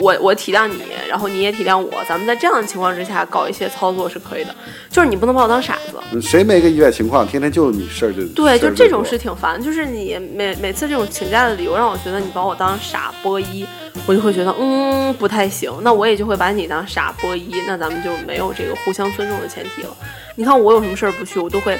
[0.00, 4.54] 我我体谅你，然后你也体谅我，咱们在这样的情况之下搞一些操作是可以的，
[4.90, 5.98] 就是你不能把我当傻子。
[6.12, 7.26] 嗯谁没个意外情况？
[7.26, 13.66] 天天就你事儿就对，就这种事是挺烦，就是你每每次这种请假的理由让我觉得你把我当傻波一，
[14.06, 19.96] 我就会觉得嗯不太行，那我也就会把你当傻波一，那咱们就没有这个互相尊重的前提了。
[20.36, 21.78] 你看我有什么事儿不去，我都会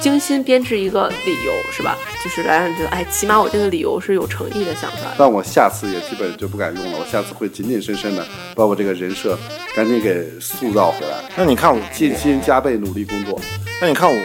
[0.00, 1.96] 精心编制一个理由，是吧？
[2.22, 5.12] 就是来让你觉得，哎，起码我这个理由是有诚意的想出来。
[5.16, 9.38] 但我下次也基本就不敢用了，我下次会谨谨慎慎的把我这个人设
[9.74, 13.40] 赶紧给塑造回来，那你看我，尽心加倍努力工作。
[13.80, 14.20] 那你看我，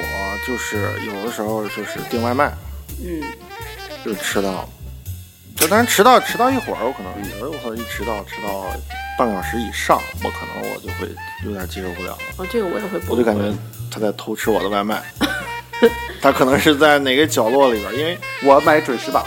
[0.46, 2.52] 就是有的时候就是订外卖，
[3.06, 3.22] 嗯，
[4.04, 4.68] 就是迟到。
[5.58, 8.66] 就当然迟到迟到一会儿，我可能有的我可能一迟到迟到
[9.18, 11.10] 半个小时以上，我可能我就会
[11.44, 12.18] 有点接受不了了。
[12.38, 13.52] 哦，这个我也会不，我就感觉
[13.90, 15.02] 他在偷吃我的外卖，
[16.22, 19.26] 他可能是在哪个角落里边，因为我买准时宝，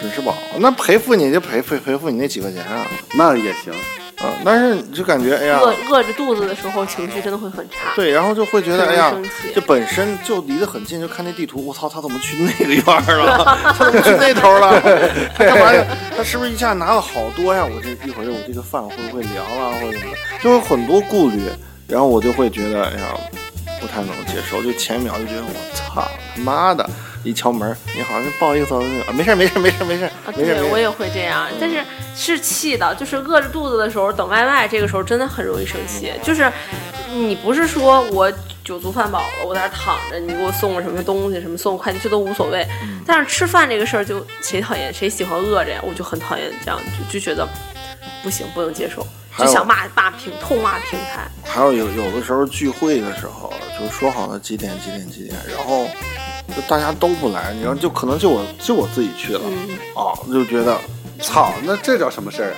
[0.00, 2.84] 准时宝，那赔付你就赔赔赔付你那几块钱啊，
[3.14, 3.72] 那也行。
[4.24, 7.94] 啊，但是你就感觉哎呀，饿饿着肚子的时候，情绪真的会很差。
[7.94, 13.44] 对，然后就会觉得很哎呀生气，这本身就离得很近，就看那地图，我操，他怎么去那个院儿了？
[13.76, 14.80] 他怎么去那头了？
[15.36, 15.84] 他干嘛呀？
[16.16, 17.64] 他是不是一下拿了好多呀？
[17.64, 21.42] 我这一会儿我这个饭会不会凉啊，或者什么的，就有很多顾虑，
[21.86, 23.14] 然后我就会觉得哎呀，
[23.80, 26.88] 不太能接受，就前一秒就觉得我操他妈的，
[27.24, 31.82] 一敲门，你好，不好意思，啊，没事儿没事儿没事儿没事没事儿没事儿，对我也会这样，但是
[32.14, 36.12] 是气的，就是饿着肚子的时候等外卖，这个时候真的很容易生气。
[36.22, 36.52] 就是
[37.10, 38.30] 你不是说我
[38.62, 42.66] 酒足饭饱了，我在那躺着，你给我送个什么东西，什么送个快递，这都无所谓。
[42.82, 45.78] 嗯但是吃饭这个事儿，就谁讨厌谁喜欢饿着呀？
[45.82, 47.46] 我就很讨厌这样，就就觉得
[48.22, 49.06] 不行，不能接受，
[49.38, 51.28] 就想骂骂平痛骂平台。
[51.44, 55.86] 还有有有的时候聚会的时候，就说好了几点几点几点，然后
[56.48, 60.78] 就大家都不来，然后就可能就我就我自己去了，嗯，啊，就觉得
[61.20, 62.56] 操，那这叫什么事儿啊？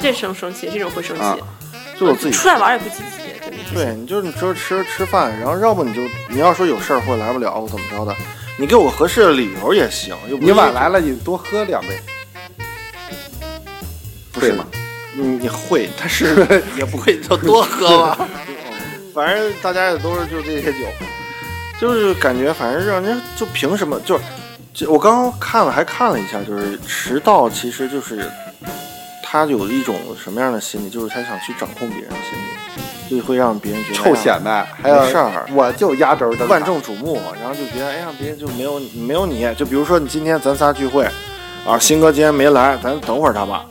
[0.00, 1.22] 这生生气，这种会生气。
[1.22, 1.38] 啊
[1.98, 3.74] 就我自己出来玩也不积极，真的是。
[3.74, 8.14] 对，你就是你说吃吃饭，然后要不你就你要说有事儿或者来不了或怎么着的，
[8.58, 11.98] 你给我合适的理由也行，又不你晚来了，你多喝两杯，
[14.30, 14.66] 不是吗？
[15.14, 16.46] 你你会，但是
[16.76, 18.28] 也不会就多喝吧。
[19.14, 20.80] 反正大家也都是就这些酒，
[21.80, 24.24] 就是感觉反正让人就凭什么就是，
[24.72, 28.30] 就我刚刚看了还看了一下，就是迟到其实就是
[29.22, 41.06] 他有一种什么样的心理，就是他想去掌控别人的心理，就会让别人觉得臭显摆，还有没事儿我就压轴万众瞩目，然后就觉得哎呀，别人就没有没有你，就比如说你今天咱仨聚会，
[41.66, 43.66] 啊，新哥今天没来，咱等会儿他吧。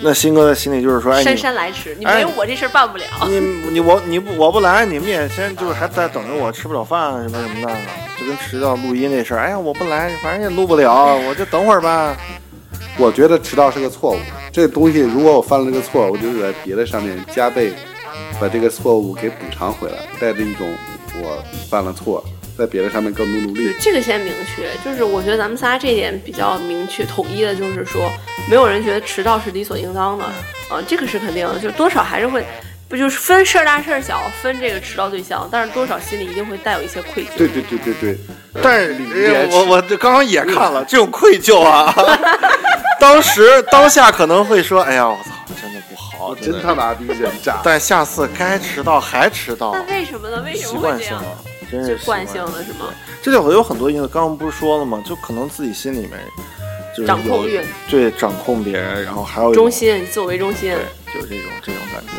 [0.00, 3.04] 那新哥的心里就是说，哎，姗姗来迟，你哎没有我这事儿办不了。
[3.26, 3.38] 你
[3.70, 7.74] 你我你不我不来，你们也先就是还在等着我吃不了饭什么什么的，
[8.18, 12.16] 就跟迟到录音这事儿，哎呀，我不来，反正也录不了，我就等会儿吧。
[12.98, 14.18] 我觉得迟到是个错误，
[14.52, 17.72] 这东西如果我犯了这个错，我就在别的上面加倍
[18.40, 20.66] 把这个错误给补偿回来，带着一种
[21.22, 22.24] 我犯了错，
[22.56, 23.74] 在别的上面更努努力。
[23.80, 28.10] 这个先明确，就是我觉得咱们仨这点比较明确统一的，就是说
[28.48, 30.24] 没有人觉得迟到是理所应当的，
[30.70, 32.44] 啊，这个是肯定的，就多少还是会，
[32.88, 37.28] 不就是分事儿大事儿小，分这个迟到对象，但是多少心里一定会带有一些愧疚。
[37.36, 38.18] 对对对对对，
[38.62, 41.94] 但是里面我我这刚刚也看了这种愧疚啊，
[42.98, 45.30] 当时当下可能会说，哎呀，我操，
[45.60, 47.60] 真的不好，真他妈逼人渣。
[47.62, 50.42] 但下次该迟到还迟到那，为什么呢？
[50.44, 51.22] 为什习么会这样？
[51.70, 52.86] 真就是惯性的是吗？
[53.22, 55.02] 这就会有很多因素，刚刚不是说了吗？
[55.04, 56.12] 就可能自己心里面
[56.96, 57.60] 就是有掌控欲
[57.90, 62.12] 对掌控别人，然后还有一种中心，以自我为中心对。，就是这种这种感觉。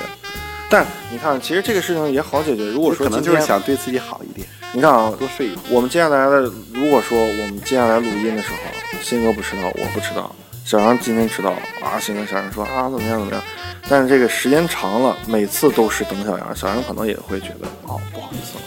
[0.69, 2.69] 但你看，其实这个事情也好解决。
[2.71, 5.65] 如果说可能就是想对自己好一点，你看啊，多睡一会儿。
[5.69, 6.41] 我们接下来的，
[6.73, 8.57] 如果说我们接下来录音的时候，
[9.01, 10.29] 新哥不迟到，我不迟到，
[10.65, 13.41] 小杨今天迟到了啊，新哥小杨说啊怎么样怎么样，
[13.87, 18.61] 但是这个时间长了，每次都是等小杨，小杨可能也会觉得哦不好意思了，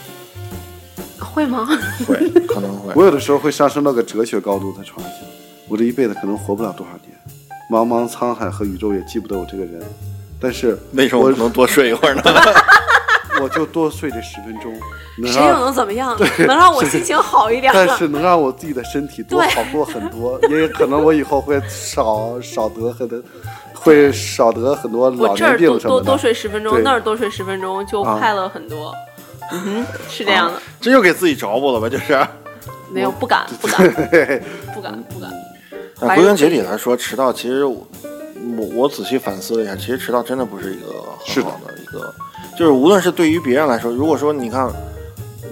[1.33, 1.67] 会吗？
[2.07, 2.17] 会
[2.47, 5.21] 可能会我有的时候会上升到个哲学高度，才突然想，
[5.69, 7.17] 我这一辈子可能活不了多少年，
[7.71, 9.81] 茫茫沧海和宇宙也记不得我这个人，
[10.41, 12.23] 但是为什么我不能多睡一会儿呢？
[13.41, 14.71] 我就多睡这十分钟，
[15.17, 16.15] 能谁又让能怎么样？
[16.47, 17.85] 能让我心情好一点吗？
[17.87, 23.19] 但是能让我自己的身体多好过很多，也可能我以后会少少得很多，
[23.73, 26.19] 会少得很多老我这儿多年病什么多多的。
[26.19, 28.95] 睡十分钟，对那儿多睡十分钟，就啊快乐很多。
[29.53, 31.89] 嗯哼，是这样的，这又给自己找补了吧？
[31.89, 32.19] 就是。
[32.93, 33.87] 没有不敢 不敢
[34.75, 35.31] 不敢不敢。
[36.01, 37.87] 那归根结底来说，迟到其实我
[38.59, 40.87] 我我仔细反思了一下，其实迟到真的不是一个
[41.25, 42.13] 很好的一个，
[42.59, 44.69] 就是无论是对于别人来说，如果说你看，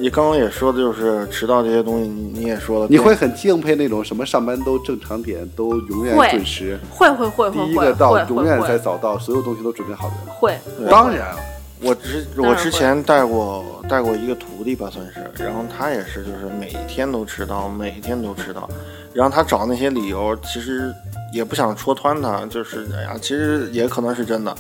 [0.01, 10.35] 你刚刚也说的就是迟到这些东西，你你也说了，你会很敬佩那种什么上班都正常点，都永远准时，会会会会第一个到会会永远会才早到，所有东西都准备好的人。
[10.35, 10.59] 会。
[10.77, 11.37] 对当然，
[11.81, 18.69] 我之我之前带过带过一个徒弟吧，算是，然后他也是，就是每天都迟到，每天都迟到，
[19.15, 20.93] 然后他找那些理由，其实
[21.33, 24.55] 也不想戳穿他，就是哎呀，其实也可能是真的，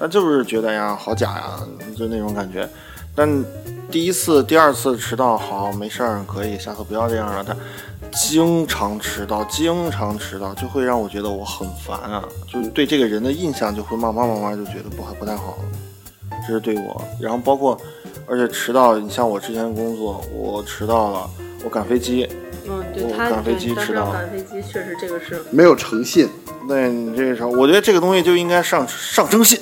[0.00, 1.60] 那就是觉得哎呀好假呀，
[1.96, 2.68] 就那种感觉。
[3.14, 3.28] 但
[3.90, 7.44] 第一次、第二次迟到好没事儿，可以，下次不要这样了。
[7.44, 7.54] 他
[8.10, 15.91] 经常迟到，经常迟到，就会让我觉得我很烦啊，就对这个人的印象就会慢慢慢慢就觉得不不太好了。
[16.46, 17.78] 这是对我，然后包括，
[18.26, 21.30] 而且迟到，你像我之前工作，我迟到了，
[21.64, 22.28] 我赶飞机，
[22.68, 26.28] 嗯，对我他赶飞机对迟到赶飞机确实这个是没有诚信，
[26.68, 29.58] 那你这个时候，我觉得这个东西就应该上上征信，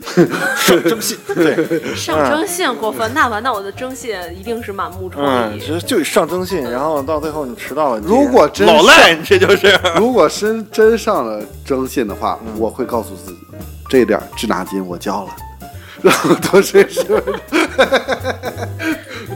[0.56, 5.60] 上征信，对， 上征信过分，那完，那我的征信一定是满目疮嗯，痍。
[5.60, 13.38] 其实就上征信，然后到最后你迟到了，你这如果真老赖，你这就是， 如果真真上了征信的话，嗯我会告诉自己，
[13.88, 15.30] 这点滞纳金我交了，
[16.04, 17.34] 然后多睡十分钟。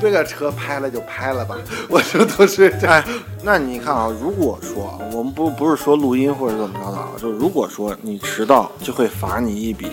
[0.00, 1.56] 这个车拍了就拍了吧，
[1.88, 2.88] 我就多睡觉。
[2.88, 3.02] 哎，
[3.42, 9.90] 那你看啊，如果说啊我们不不是说录音或者怎么着的啊，就如果说你迟到，就会罚你一笔，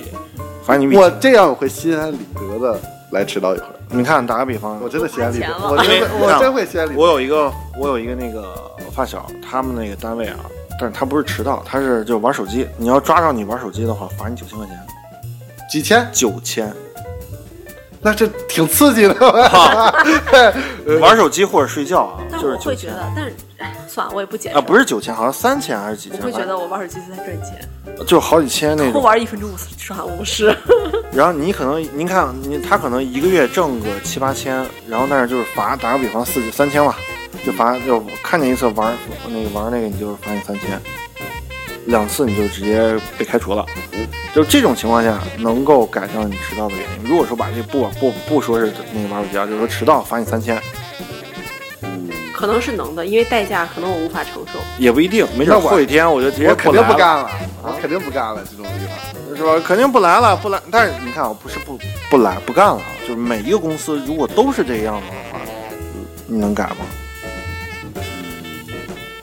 [0.66, 0.98] 罚你一笔。
[0.98, 2.80] 我这样我会心安理得的
[3.12, 7.00] 来迟到一会儿，你看，打个比方，我真的心安理得，我真的我真会心安理得。
[7.00, 7.50] 我有一个，
[7.80, 8.54] 我有一个那个
[8.94, 10.40] 发小，他们那个单位啊，
[10.78, 12.68] 但是他不是迟到，他是就玩手机。
[12.78, 14.76] 你要抓着你玩手机的话，罚你九千块钱，
[15.72, 16.72] 几千，九千。
[18.04, 19.14] 那这挺刺激的。
[21.00, 26.20] 玩手机或者睡觉啊，但就是我会觉得，但是哎，算了，我也不解释啊，不是九千，好像三千还是几千？
[26.20, 27.70] 我会觉得我玩手机是在赚钱，
[28.08, 29.04] 就好几千那多种。
[29.04, 30.56] 玩一分钟我耍无视。
[31.14, 36.98] 然后你可能，您看你他可能一个月挣个七八千，然后但是就是罚，打个比方四三千吧，
[37.46, 38.98] 就罚就看见一次玩
[39.28, 40.82] 那个玩那个，你就是罚你三千，
[41.86, 43.66] 两次你就直接被开除了。
[44.34, 47.10] 就这种情况下，能够改掉你迟到的原因。
[47.10, 50.58] 如果说把这不不不说是那个玩手机啊，就是说迟到罚你三千，
[52.32, 54.60] 可能是能的，因为代价可能我无法承受。
[54.78, 56.94] 也不一定，没准那我后几天我就直接我肯定不。
[56.94, 57.30] 干了，
[57.62, 59.36] 我肯定不干了这种地方。
[59.36, 59.62] 是吧？
[59.66, 60.60] 肯定不来了，不来。
[60.72, 61.78] 但是你看啊，不是不
[62.10, 65.46] 不来不干了啊，就是每一个公司如果都是这个样子的话，
[66.28, 66.86] 你能改吗？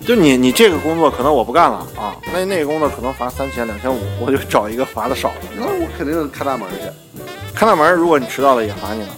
[0.09, 5.35] 就你你这个工作可能我不干了啊，那那个工作可能罚三千两千五， 我就找一个罚的少的。
[5.55, 7.23] 那我肯定开大门去。
[7.55, 9.09] 开大门，如果你迟到了也罚你了。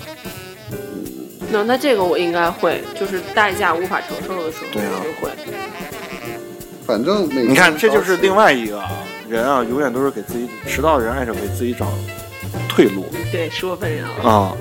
[1.48, 5.30] 那那这个我应该会，就是代价无法承受的时候，对啊我就会。
[6.84, 8.90] 反正每你看，这就是另外一个啊
[9.28, 11.86] 人啊，永远都是给自己迟到的人爱是给自己找
[12.68, 14.56] 退路对，是我本人啊，啊。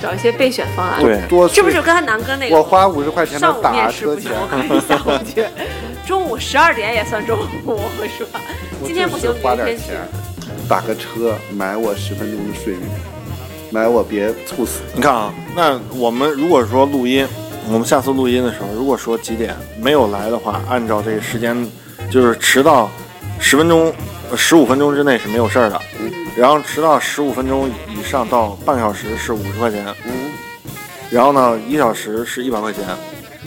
[0.00, 1.00] 找一些备选方案。
[1.00, 2.56] 对多是不是刚才南哥那个？
[2.56, 5.44] 我花五十块钱的上午打面试不行，车钱，我可以下午去。
[6.06, 7.78] 中午十二点也算中午
[8.16, 8.40] 是吧？
[8.84, 9.92] 今天不行，花点明天去。
[9.92, 9.96] 钱，
[10.68, 12.88] 打个车买我十分钟的睡眠，
[13.70, 14.80] 买我别猝死。
[14.94, 17.26] 你看啊，那我们如果说录音，
[17.70, 21.54] 我们下次录音的时候，如果说几点没有来的话，按照这个时间，
[22.10, 22.90] 就是迟到
[23.38, 23.92] 十分钟、
[24.36, 25.80] 十五分钟之内是没有事儿的。
[26.00, 30.30] 嗯然后迟到十五分钟以上到半个小时是五十块钱，嗯，
[31.10, 32.84] 然后呢一小时是一百块钱。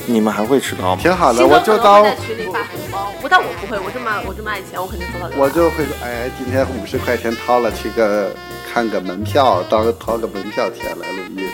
[0.07, 1.01] 你们还会迟到吗？
[1.01, 5.29] 挺好的，我就当在群里发红包，不，但我不会，我这么我这么爱钱，我肯定做到。
[5.37, 8.33] 我就会说，哎，今天五十块钱掏了，去个
[8.73, 11.47] 看个门票，当掏个门票钱来录音。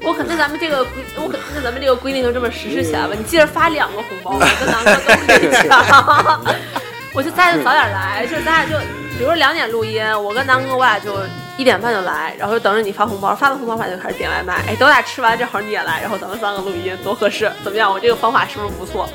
[0.00, 3.14] 我可那咱们这个规，我可那咱们这个规定就这么实施起来吧。
[3.16, 6.44] 你记着发两个红包，我跟南哥都可以抢。
[7.14, 8.78] 我就咱俩就早点来，就咱俩就，
[9.16, 11.18] 比如说两点录音，我跟南哥我俩就
[11.56, 14.62] 一点半就来，然后就等着你发红包，发了红包我俩就开始点外卖。
[14.68, 17.50] 哎，等我俩吃完正好你也来，然后咱们三个录音，多合适？
[17.64, 17.90] 怎么样？
[17.90, 19.08] 我这个方法是不是不错？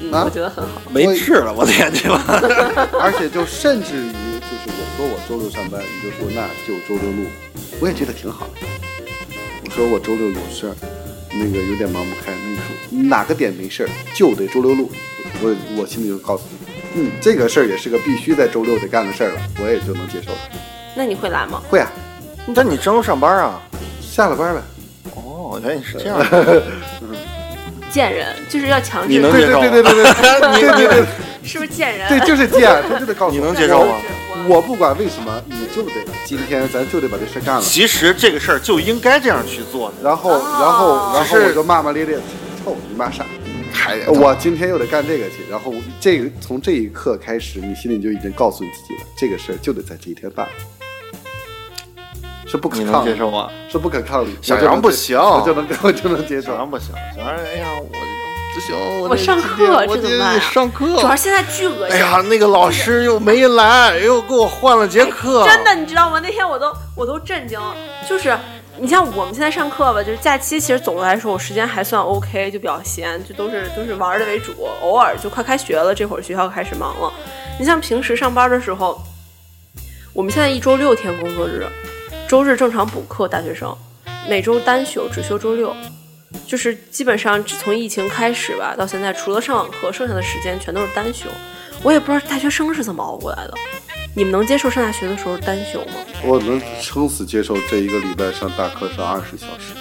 [0.00, 0.82] 嗯，啊我觉得很好。
[0.90, 2.10] 没治了，我的眼睛！
[3.00, 7.26] 而且就甚至于，就是我说我周六上班，你就说那就周六录，
[7.80, 8.46] 我也觉得挺好。
[9.64, 10.76] 我说我周六有事儿，
[11.30, 14.90] 那个有点忙不开，那你说哪个点没事儿就得周六录，
[15.40, 20.38] 我我心里就告诉你，嗯，这个事儿也是个必须在周六得干的事儿了，我也就能接受了。
[20.94, 21.62] 那你会来吗？
[21.68, 21.90] 会啊，
[22.54, 23.60] 但你周六上班啊？
[24.00, 24.62] 下了班呗。
[25.14, 26.62] 哦，原来你是这样的。
[27.92, 31.06] 贱人就是要强制，你能对对接受吗对对对对对 对对
[31.44, 32.08] 是不是贱人？
[32.08, 33.94] 对，就是贱，他就得告诉你我能接受吗？
[34.48, 35.92] 我不管为什么，你就得
[36.24, 37.60] 今天咱就得把这事儿干了。
[37.60, 39.92] 其实这个事儿就应该这样去做。
[40.02, 42.16] 然后，哦然后，然后是我就骂骂咧咧，
[42.64, 43.24] 操你妈傻！
[43.86, 50.48] 还我今天又得干这个去，然后这个从这一刻开始，你心里就已经告诉你自己了，这个事儿就得在这一天办，
[52.46, 53.48] 是不可你能抗力，接受吗？
[53.70, 54.36] 是不可抗力。
[54.42, 56.48] 小杨不行我就能 我就能接受。
[56.48, 57.84] 小杨不行，小杨，哎呀，我
[58.54, 60.86] 不行，我我上课我得这怎么办呀上课。
[60.86, 61.96] 主要现在巨恶心。
[61.96, 65.46] 哎呀，那个老师又没来，又给我换了节课。
[65.46, 66.18] 真的，你知道吗？
[66.22, 67.76] 那天我都我都震惊了，
[68.08, 68.36] 就是
[68.78, 74.52] 你像我们现在上课吧，就是假期，其实总的来说我时间还算 OK，就比较闲，就都是都是玩的为主，
[74.82, 77.10] 偶尔就快开学了，这会儿学校开始忙了。
[77.58, 79.00] 你像平时上班的时候，
[80.12, 81.66] 我们现在一周六天工作日，
[82.28, 83.74] 周日正常补课，大学生
[84.28, 85.74] 每周单休，只休周六。
[86.46, 91.26] 就是基本上从疫情开始吧，到现在除了上网课，剩下的时间全都是单休。
[91.82, 93.54] 我也不知道大学生是怎么熬过来的。
[94.18, 95.92] 你们能接受上大学的时候单休吗？
[96.24, 99.74] 我能撑死接受这一个礼拜上大课上二十小时。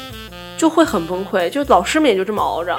[0.58, 2.78] 就会很崩溃，就老师们也就这么熬着。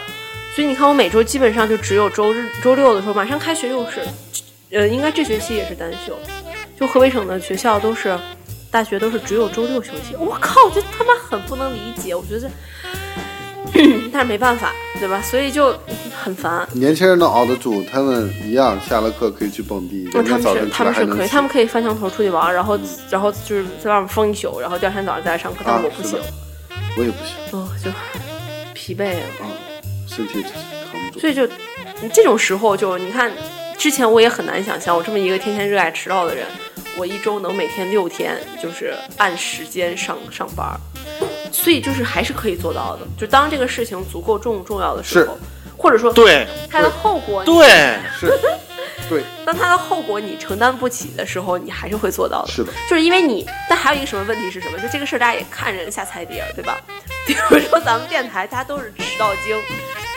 [0.54, 4.06] 所以你看，我每周基本上就只有周日、周六的时候，马上开学又是，
[4.70, 6.14] 呃，应该这学期也是单休。
[6.78, 8.14] 就河北省的学校都是，
[8.70, 10.14] 大学都是只有周六休息。
[10.14, 12.50] 我靠，我就他妈很不能理解，我觉得，
[14.12, 15.20] 但是没办法，对吧？
[15.22, 15.74] 所以就
[16.14, 16.66] 很烦。
[16.72, 22.78] 年轻人能熬得住，他们一样下了课可以去蹦迪，那他们是他们是可以，他们可以翻墙头出去玩，然后
[23.10, 25.60] 然后就是在外面疯一宿，然后第二天早上再来上课。
[25.64, 26.18] 但我不行
[26.96, 27.90] 我也不行哦，就
[28.72, 29.20] 疲惫了。
[29.40, 29.44] 啊，
[30.06, 31.20] 身体扛不住。
[31.20, 31.46] 所以就
[32.00, 33.30] 你这种时候就你看，
[33.76, 36.46] 之前我也很难想象，我这么一个天天热爱迟到的人，
[36.96, 40.80] 我一周能每天六天就是按时间上上班儿，
[41.56, 43.06] 所以就是还是可以做到的。
[43.18, 45.36] 就当这个事情足够重重要的时候，
[45.76, 47.66] 或者说对它的后果，对，
[48.18, 48.30] 是，
[49.08, 52.48] 对，当它的后果你承担不起的时候，你还是会做到的。
[52.52, 54.78] 是的，就是因为你，但还有一个什么问题是什么？
[54.78, 56.78] 就这个事儿，大家也看人下菜碟儿，对吧？
[57.26, 59.56] 比如说咱们电台，大家都是迟到精，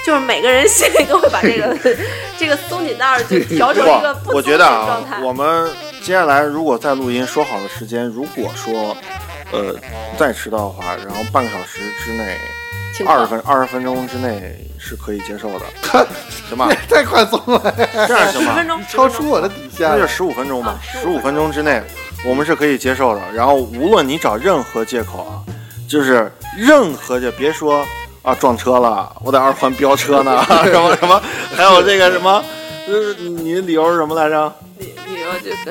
[0.06, 1.76] 就是每个人心里都会把这个
[2.38, 5.70] 这个松紧带儿就调成一个不松紧我觉得啊状态。，我们
[6.02, 8.96] 接下来如果再录音说好的时间，如果说
[9.52, 9.76] 呃
[10.18, 12.38] 再迟到的话，然后半个小时之内，
[13.06, 15.66] 二十分二十分钟之内是可以接受的，
[16.48, 16.70] 行吧？
[16.90, 17.74] 太宽松了，
[18.08, 18.52] 这样行吧？
[18.52, 19.90] 十分钟，超出我的底线。
[19.90, 21.82] 那就十五分钟吧啊，15十五分钟之内
[22.26, 23.22] 我们是可以接受的。
[23.34, 25.40] 然后无论你找任何借口啊，
[25.88, 27.86] 就是任何就别说
[28.22, 31.22] 啊撞车了，我在二环飙车呢， 什么什么，
[31.56, 32.44] 还有这个什么，
[32.88, 34.54] 就是，你的理由是什么来着？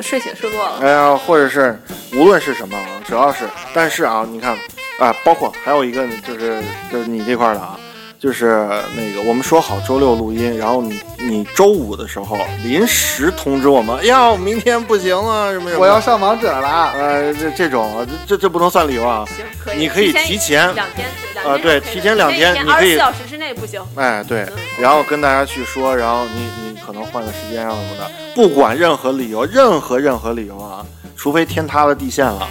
[0.03, 1.81] 睡醒睡过了，哎呀，或者是
[2.13, 3.45] 无论是什么啊，只要是，
[3.75, 4.57] 但是啊，你看
[4.99, 7.79] 啊，包括还有一个就是就是你这块儿的啊，
[8.19, 16.93] 就是那个我们说好周六录音，然后你你周五的时候临时通知我们，哎呀，我明天不行了，什么什么，我要上王者了。
[16.95, 30.83] 呃这这种这这不能算理由啊，行可以，你可以提前两天，两啊对提前两天你可以二十四小时之内不行，哎对嗯，然后跟大家去说，然后你你可能换个时间啊什么的，不管任何理由，任何任何理由啊，
[31.15, 32.49] 除非天塌了地陷了。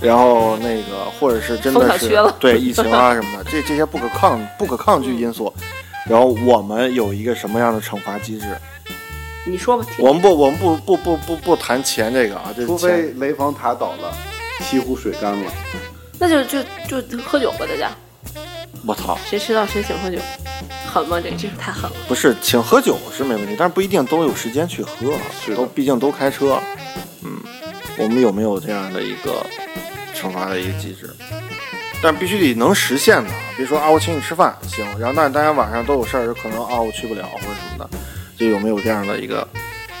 [0.00, 2.10] 然后那个，或者是真的是
[2.40, 5.54] 对疫情啊什么的，这这些不可抗不可抗拒因素，
[6.04, 8.58] 然后我们有一个什么样的惩罚机制？
[9.46, 14.12] 你说吧，我们不我们不不不不不谈钱这个啊，这除非雷峰塔倒了，
[14.62, 15.52] 西湖水干了，
[16.18, 16.42] 那就
[16.88, 17.92] 就就喝酒吧，大家。
[18.84, 20.18] 我操，谁迟到谁请喝酒，
[20.96, 21.20] 狠吗？
[21.20, 21.96] 这这太狠了。
[22.08, 25.12] 不是请喝酒是没问题，但是不一定都有时间去喝，
[25.44, 26.58] 是都毕竟都开车。
[27.22, 27.38] 嗯，
[27.98, 29.44] 我们有没有这样的一个
[30.14, 31.10] 惩罚的一个机制？
[32.02, 37.90] 但必须得能实现的，比如说啊，我请你吃饭行，然后但是大家晚上都有事儿，可能啊我去不了或者什么的，
[38.38, 39.46] 就有没有这样的一个？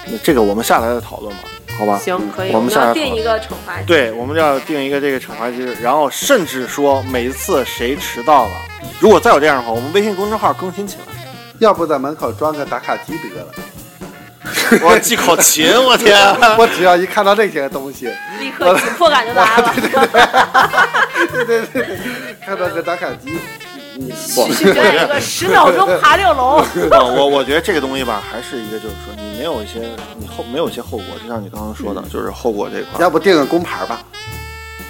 [0.06, 1.42] 那这个我们下来再讨论吧，
[1.78, 1.98] 好吧？
[1.98, 3.80] 行，可以，我们要定一个惩罚。
[3.86, 8.52] 对，我们要定一个这个惩罚机制，然后甚至说每一次谁迟到了，
[9.00, 11.02] 如果再有这样的话，我们微信公众号更新起来。
[11.58, 13.48] 要不在门口装个打卡机得 了。
[14.82, 16.14] 我记口琴，我天！
[16.58, 18.06] 我只要一看到这些东西，
[18.38, 19.74] 立刻紧迫感就来了。
[21.32, 21.98] 对对对对，
[22.44, 23.38] 看到个打卡机，
[23.98, 26.56] 嗯，许许表演一个十秒钟爬六楼。
[26.90, 29.80] 啊，我我觉得这个东西吧，还是一个就是说，你没有一些
[30.18, 34.00] 你后没有一些后果，就像你刚刚说的，就是后果这块儿要不定个工牌吧？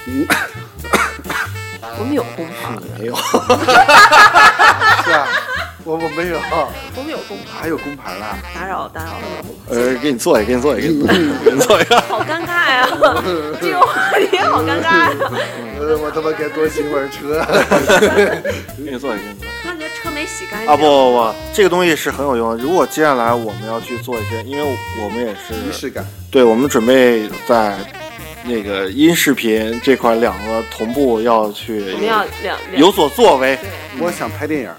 [0.07, 0.26] 嗯，
[1.99, 3.16] 我们有工牌， 没有。
[5.05, 5.26] 是啊？
[5.84, 6.38] 我我没有，
[6.97, 7.61] 我们有工牌。
[7.61, 8.38] 还有工牌啦。
[8.55, 9.18] 打扰打扰了，
[9.70, 12.01] 呃，给你做一个，给你做一个，给你给你做一个。
[12.09, 12.88] 好尴尬呀！
[13.61, 15.12] 这个话题好尴尬呀。
[15.78, 17.44] 呃，我他妈该多骑会儿车。
[18.84, 19.38] 给你做一个，给你
[19.68, 19.86] 做一个。
[20.17, 20.69] 没洗干净。
[20.69, 22.57] 啊不不不，这个东西是很有用的。
[22.57, 27.77] 如果接下来我们要去做一些，因为我们也是，仪式感，对我们准备在
[28.45, 33.57] 那个音视频这块两个同步要去我们要两两有所作为。
[33.57, 33.69] 对。
[33.99, 34.71] 我想拍电影，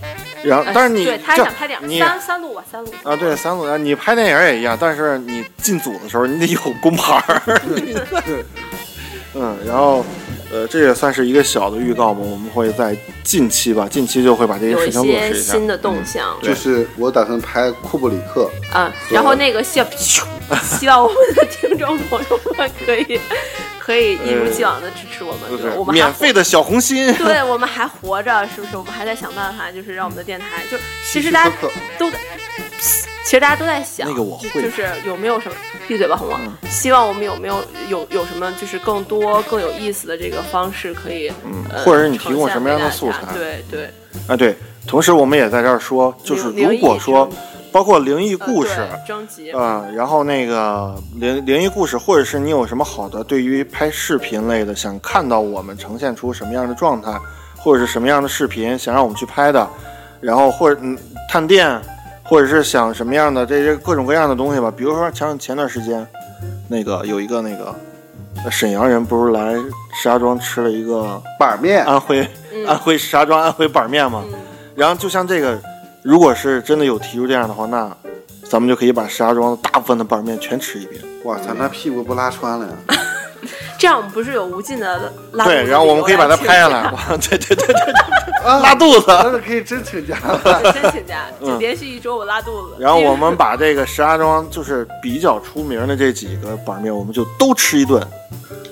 [0.44, 7.62] 然后，呃但是你对他这想拍点你三三路吧，三路啊，对，三路啊，你拍电影也一样，但是你进组的时候你得有工牌儿。
[9.34, 10.06] 嗯，然后，
[10.52, 12.22] 呃，这也算是一个小的预告吧。
[12.22, 15.54] 我们会在近期吧，近期就会把这些事情落些实一下。
[15.54, 19.82] 新的动向对就是我打算拍库布里克，嗯，然后那个希
[20.64, 23.20] 希望我们的听众朋友们可以
[23.88, 27.14] 可以一如既往的支持我们，我们免费的小红心。
[27.14, 28.76] 对我们还活着，是不是？
[28.76, 30.78] 我们还在想办法，就是让我们的电台，就
[31.10, 31.56] 其实大家
[31.98, 32.18] 都在，
[33.24, 35.56] 其实大家都在想，那个我会就是有没有什么
[35.88, 36.38] 闭嘴吧，红王。
[36.70, 43.90] 希望我们有没有有有什么就是更多更有意思的这个方式可以，嗯呃或者是你提供什么样的素材对对，
[44.28, 44.54] 啊，对。
[44.86, 47.30] 同时，我们也在这儿说，就是如果说
[47.78, 57.16] 包括灵异故事，呃对征集，啊、然后那个灵灵异故事，或者是你有什么好的对于拍视频类的，想看到我们呈现出什么样的状态，
[57.56, 59.70] 或者是什么样的视频，想让我们去拍的，
[60.20, 60.98] 然后或者嗯
[61.30, 61.80] 探店，
[62.24, 64.74] 或者是想什么样的这些各种各样的东西吧。
[64.76, 66.08] 比如说前前段时间，
[66.68, 67.76] 那个有一个那个
[68.50, 74.34] 沈阳人不是来石家庄吃了一个板面，安徽、嗯安徽石家庄安徽板面嘛，嗯
[74.74, 75.62] 然后就像这个，
[76.08, 77.92] 如果是真的有提出这样的话，那
[78.50, 81.02] 咱们就可以把石家庄的大部分的板面全吃一遍。
[81.26, 82.74] 哇，咱，那屁股不拉穿了呀？
[83.78, 89.06] 这样我们不是有无尽的拉肚子对，然后我们可以把它拍下来， 哇，对对对对对，啊拉肚子。
[89.08, 90.72] 那是可以真请假了。
[90.72, 92.76] 真请假，就嗯连续一周我拉肚子。
[92.80, 98.02] 然后我们把这个石家庄就是比较出名的这几个板面，我们就都吃一顿。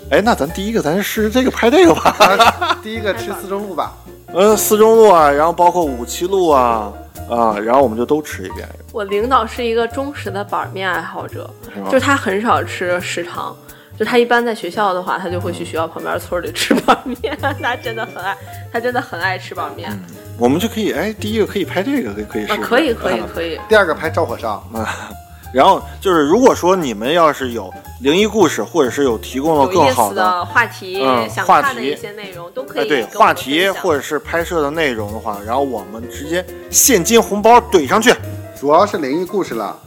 [0.10, 2.78] 哎，那咱第一个咱试这个拍这个吧。
[2.82, 3.92] 第一个吃四中路吧，
[4.34, 6.94] 嗯，四中路啊，然后包括五七路啊
[7.30, 11.84] 啊，然后我们就都吃一遍，我领导是一个忠实的板面爱好者，是？
[11.86, 13.56] 就是他很少吃食堂，
[13.98, 17.38] 就他一般在学校的话，他就会去学校旁边村里吃板面。
[17.62, 18.38] 他真的很爱，
[18.72, 19.92] 他真的很爱吃板面。
[20.38, 23.60] 我们就可以哎，第一个可以拍这个，可以可以试啊，可以，可以啊，可以。
[23.70, 24.64] 第二个拍赵火烧，
[25.56, 38.14] 然后就是，如果说你们要是有灵异故事，或者是有提供了更好思的话题，嗯想话题看的一些内容都可哎，以对话题或者是拍摄的内容的话，然后我们直接现金红包怼上去。
[38.60, 39.80] 主要是灵异故事了。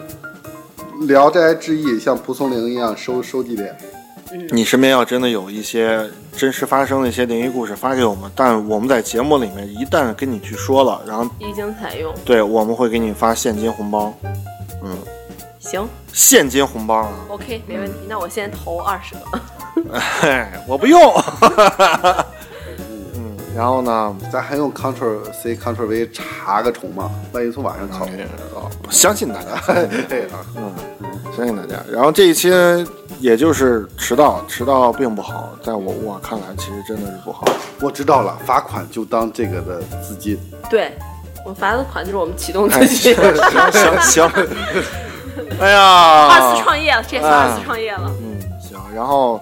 [1.02, 3.76] 聊斋志异像蒲松龄一样收收集点，
[4.50, 12.12] 你身边要真的有一些真实发生的一些灵异故事发给我们，但我们在节目里面一旦跟你去说了，然后一经采用。
[12.24, 14.14] 对我们会给你发现金红包。
[14.82, 14.96] 嗯，
[15.58, 17.94] 行现金红包啊！，OK，没问题。
[18.08, 19.20] 那我先投二十个。
[20.22, 21.00] 哎，我不用。
[23.14, 24.16] 嗯，然后呢？
[24.32, 27.10] 咱还用 Ctrl C Ctrl V 查个重吗？
[27.32, 28.04] 万一从网上拷。
[28.54, 29.60] 哦，相信大家，
[30.08, 30.72] 对啊，嗯，
[31.36, 31.82] 相信大家。
[31.90, 32.50] 然后这一期
[33.18, 37.44] 也就是迟到，迟到并不好，在我我看来，其实真的是不好。
[37.80, 40.38] 我知道了，罚款就当这个的资金。
[40.70, 40.92] 对，
[41.44, 43.72] 我罚的款就是我们启动哎，资金行。
[43.72, 44.30] 行行，
[45.60, 48.10] 哎呀，二次创业了，这也算二次创业了。
[48.20, 49.40] 嗯，行，然后。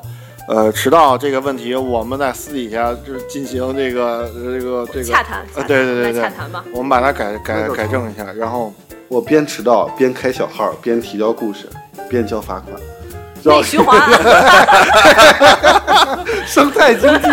[0.48, 6.64] 呃，迟到这个问题，我们在私底下就是进行这个这个这个洽谈，呃，对对对对，洽谈吧。
[6.72, 8.72] 我们把它改改改正一下，然后
[9.08, 11.68] 我边迟到边开小号，边提交故事，
[12.08, 12.80] 边交罚款，
[13.44, 14.00] 内循环，
[16.46, 17.28] 生态经济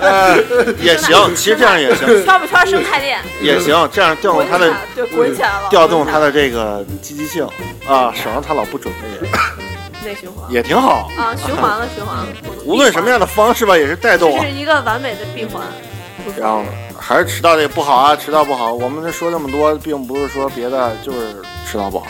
[0.82, 7.46] 也行，其实这样也行，圈不圈生态链也行，这样调动它的对滚起来了，调动它的这个积极性
[7.86, 9.00] 啊，省得他老不准备。
[10.04, 12.26] 内循环也挺好啊，循环了，循环了。
[12.66, 14.36] 无论什么样的方式吧，也是带动。
[14.40, 15.62] 这是一个完美的闭环。
[16.36, 16.64] 然后
[16.98, 18.72] 还是迟到这不好啊，迟到不好。
[18.72, 21.36] 我们说这么多，并不是说别的，就是
[21.70, 22.06] 迟到不好。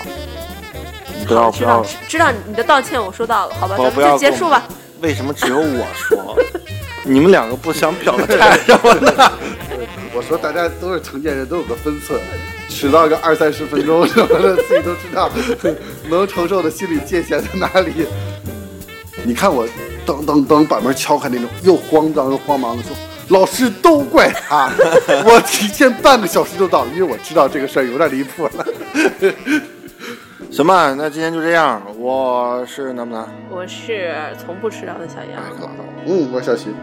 [1.22, 4.64] 你不要不要，知道你的道歉我收到了，好吧，咱们就结束吧。
[5.00, 6.36] 为什么只有我说？
[7.06, 9.32] 你们两个不想表个态什么的？
[10.12, 12.20] 我说大家都是成年人，都有个分寸。
[12.68, 15.30] 迟到个二三十分钟什么的，自己都知道
[16.08, 18.04] 能承受的心理界限在哪里。
[19.22, 19.64] 你看我
[20.04, 22.90] 噔噔噔把门敲开那种，又慌张又慌忙的说
[23.30, 24.68] ：“老师都怪他，
[25.24, 28.66] 我提前半个小时就到，因为我知道这个事儿有点离谱了。”
[30.52, 31.80] 行吧，那今天就这样。
[31.98, 33.26] 我是南不南？
[33.48, 35.42] 我是从不迟到的小杨。
[35.42, 35.84] 哎，可拉倒。
[36.04, 36.74] 嗯，我是小徐。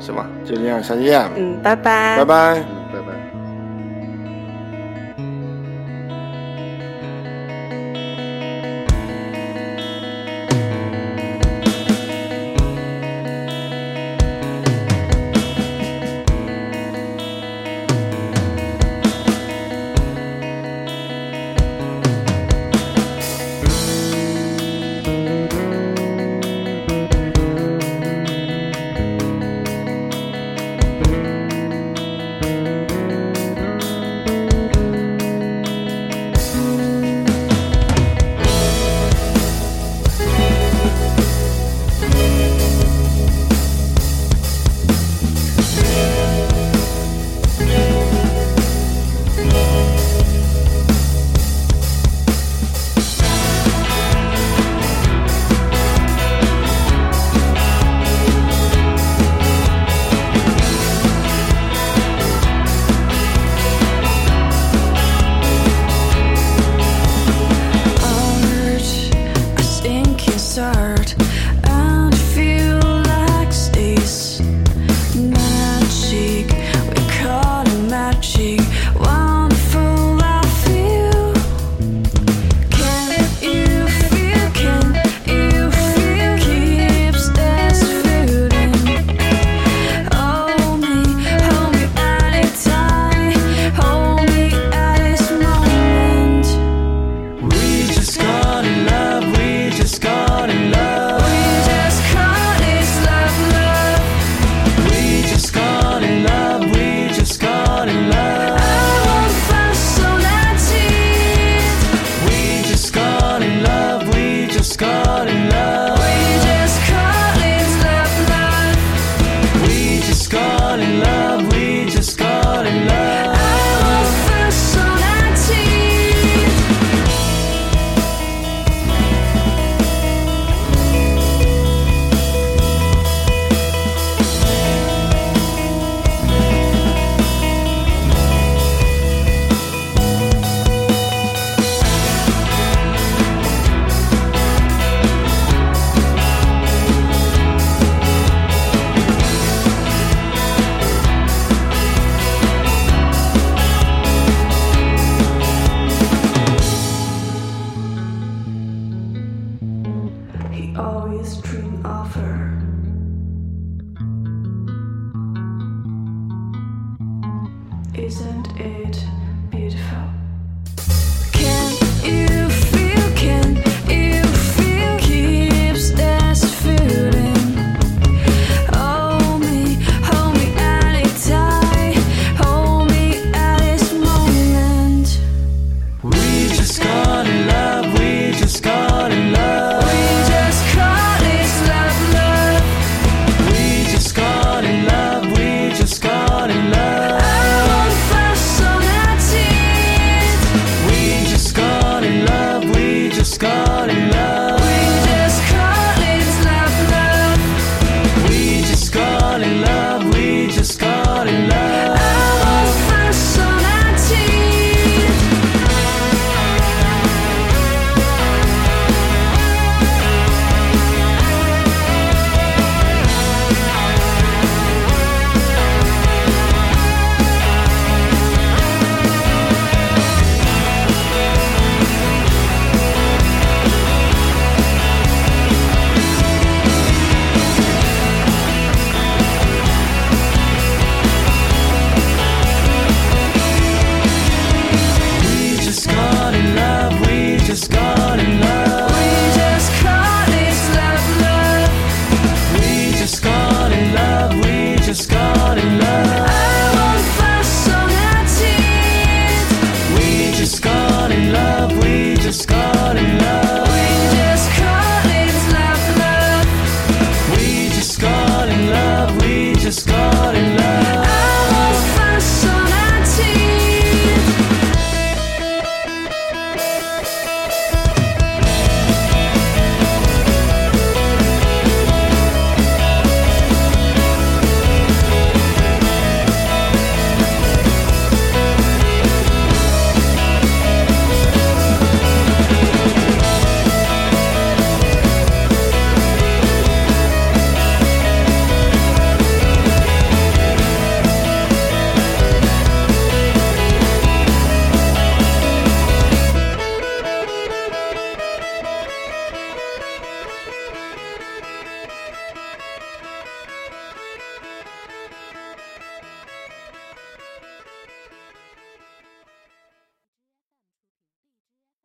[0.00, 1.28] 行吧，就这样，下期见。
[1.36, 2.16] 嗯，拜拜。
[2.16, 2.58] 拜拜。
[2.60, 3.27] 嗯，拜拜。